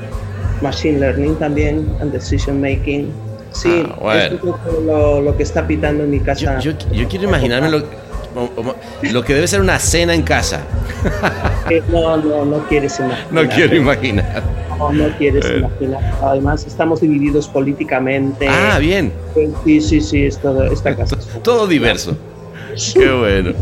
[0.60, 3.12] machine learning también, en decision making.
[3.52, 6.58] Sí, ah, es lo, lo, que está pitando en mi casa.
[6.60, 6.72] Yo,
[7.08, 7.82] quiero imaginarme lo,
[9.12, 10.60] lo, que debe ser una cena en casa.
[11.68, 13.26] Eh, no, no, no quieres imaginar.
[13.30, 14.42] No quiero imaginar.
[14.90, 15.58] No, no quieres eh.
[15.58, 16.14] imaginar.
[16.22, 18.46] Además, estamos divididos políticamente.
[18.48, 19.12] Ah, bien.
[19.64, 21.16] Sí, sí, sí, es todo, esta casa.
[21.42, 22.16] todo diverso.
[22.94, 23.52] Qué bueno.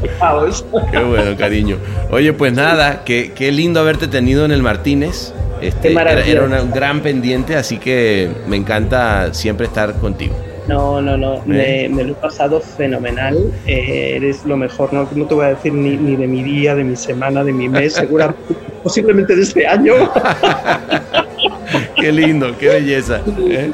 [0.93, 1.77] Qué bueno, cariño.
[2.11, 5.35] Oye, pues nada, qué, qué lindo haberte tenido en el Martínez.
[5.61, 10.35] Este, era, era un gran pendiente, así que me encanta siempre estar contigo.
[10.68, 13.37] No, no, no, me, lo he pasado fenomenal.
[13.66, 16.75] Eh, eres lo mejor, no, no te voy a decir ni, ni, de mi día,
[16.75, 19.95] de mi semana, de mi mes, seguramente, posiblemente de este año.
[21.97, 23.20] qué lindo, qué belleza.
[23.39, 23.72] ¿eh?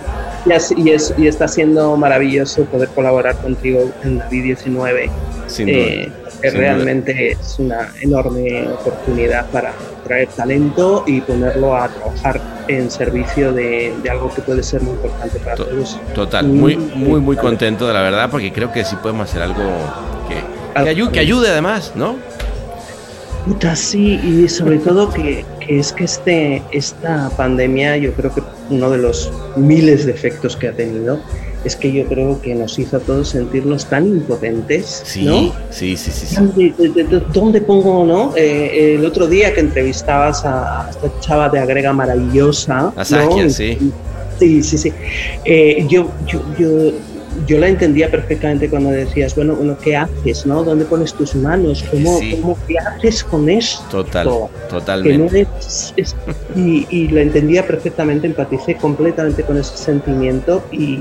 [0.77, 5.11] Y, es, y, está siendo maravilloso poder colaborar contigo en David 19.
[5.49, 6.09] Sin eh,
[6.41, 9.73] que realmente es una enorme oportunidad para
[10.05, 15.39] traer talento y ponerlo a trabajar en servicio de, algo que puede ser muy importante
[15.41, 15.99] para todos.
[16.15, 19.65] Total, muy, muy, muy contento de la verdad, porque creo que sí podemos hacer algo
[20.29, 22.17] que, que, ayude, que ayude además, ¿no?
[23.47, 28.43] Puta, sí, y sobre todo que, que, es que este, esta pandemia, yo creo que
[28.71, 31.21] uno de los miles de efectos que ha tenido,
[31.67, 35.03] es que yo creo que nos hizo a todos sentirnos tan impotentes.
[35.05, 35.53] Sí, ¿no?
[35.71, 36.37] sí, sí, sí.
[37.33, 38.37] ¿Dónde, pongo, no?
[38.37, 42.93] Eh, el otro día que entrevistabas a esta chava de Agrega maravillosa.
[42.97, 43.79] A Saskia, sí.
[44.39, 44.93] Sí, sí, sí.
[45.45, 46.93] Eh, yo, yo, yo,
[47.47, 50.63] yo la entendía perfectamente cuando decías, bueno, bueno, ¿qué haces, no?
[50.63, 51.85] ¿Dónde pones tus manos?
[51.91, 54.05] ¿Cómo, ¿cómo qué haces con esto?
[54.05, 54.29] Total,
[54.69, 55.47] totalmente.
[56.55, 61.01] y, y, la entendía perfectamente, empaticé completamente con ese sentimiento y,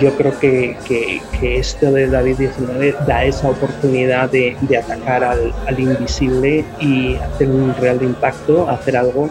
[0.00, 0.76] yo creo que,
[1.42, 8.02] esto de David 19 da esa oportunidad de, atacar al, invisible y hacer un real
[8.02, 9.30] impacto, hacer algo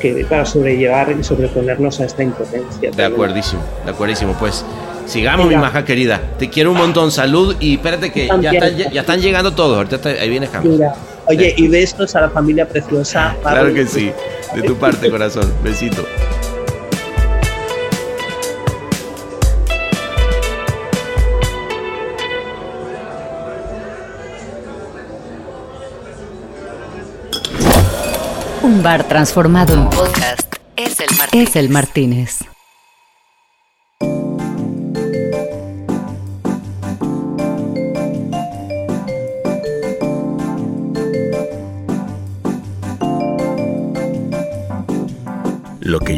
[0.00, 2.90] que para sobrellevar y sobreponernos a esta impotencia.
[2.90, 4.34] De acuerdísimo, de acuerdísimo.
[4.38, 4.64] Pues
[5.10, 6.20] sigamos, mi maja querida.
[6.38, 9.76] Te quiero un montón, salud y espérate que ya están, ya, están, llegando todos.
[9.76, 10.80] Ahorita ahí viene James.
[11.26, 13.36] Oye, y besos a la familia preciosa.
[13.42, 14.12] Claro que sí,
[14.54, 15.52] de tu parte, corazón.
[15.62, 16.04] Besito.
[28.62, 31.48] Un bar transformado en podcast es el Martínez.
[31.48, 32.49] Es el Martínez.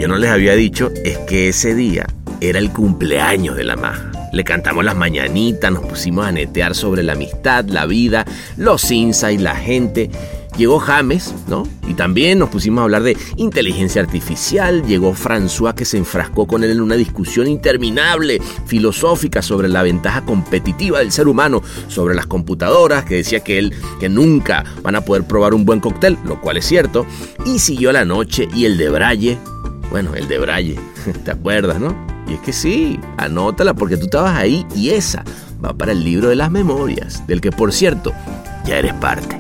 [0.02, 2.04] Yo no les había dicho es que ese día
[2.40, 4.10] era el cumpleaños de la maja.
[4.32, 8.26] Le cantamos las mañanitas, nos pusimos a netear sobre la amistad, la vida,
[8.56, 10.10] los insights, la gente
[10.56, 11.66] Llegó James, ¿no?
[11.88, 14.84] Y también nos pusimos a hablar de inteligencia artificial.
[14.86, 20.26] Llegó François que se enfrascó con él en una discusión interminable, filosófica, sobre la ventaja
[20.26, 25.00] competitiva del ser humano sobre las computadoras, que decía que él que nunca van a
[25.00, 27.06] poder probar un buen cóctel, lo cual es cierto.
[27.46, 29.51] Y siguió la noche y el de Braille.
[29.92, 30.80] Bueno, el de Braille,
[31.24, 31.94] ¿te acuerdas, no?
[32.26, 35.22] Y es que sí, anótala porque tú estabas ahí y esa
[35.62, 38.10] va para el libro de las memorias, del que por cierto
[38.64, 39.36] ya eres parte.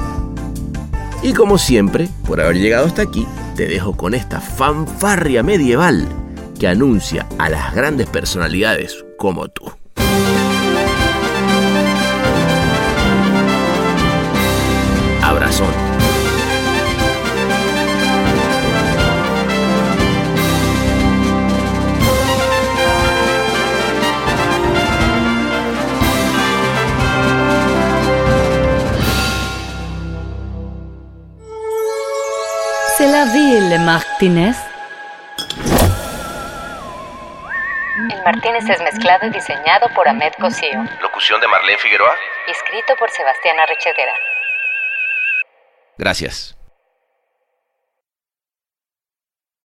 [1.22, 3.26] Y como siempre, por haber llegado hasta aquí,
[3.56, 6.06] te dejo con esta fanfarria medieval
[6.60, 9.72] que anuncia a las grandes personalidades como tú.
[15.22, 15.81] Abrazón.
[33.02, 34.56] C'est la ville, Martínez.
[37.96, 40.84] El Martínez es mezclado y diseñado por Ahmed Cosío.
[41.00, 42.14] Locución de Marlene Figueroa.
[42.46, 44.12] Escrito por Sebastián Arrechedera.
[45.98, 46.56] Gracias.